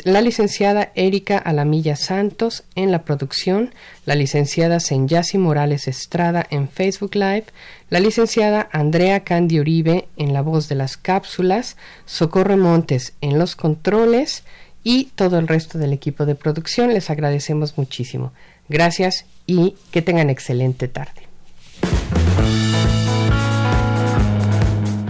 [0.04, 3.72] la licenciada Erika Alamilla Santos en la producción,
[4.04, 7.46] la licenciada Senyasi Morales Estrada en Facebook Live,
[7.88, 13.56] la licenciada Andrea Candy Uribe en la voz de las cápsulas, Socorro Montes en los
[13.56, 14.44] controles
[14.84, 16.92] y todo el resto del equipo de producción.
[16.92, 18.32] Les agradecemos muchísimo.
[18.68, 21.22] Gracias y que tengan excelente tarde.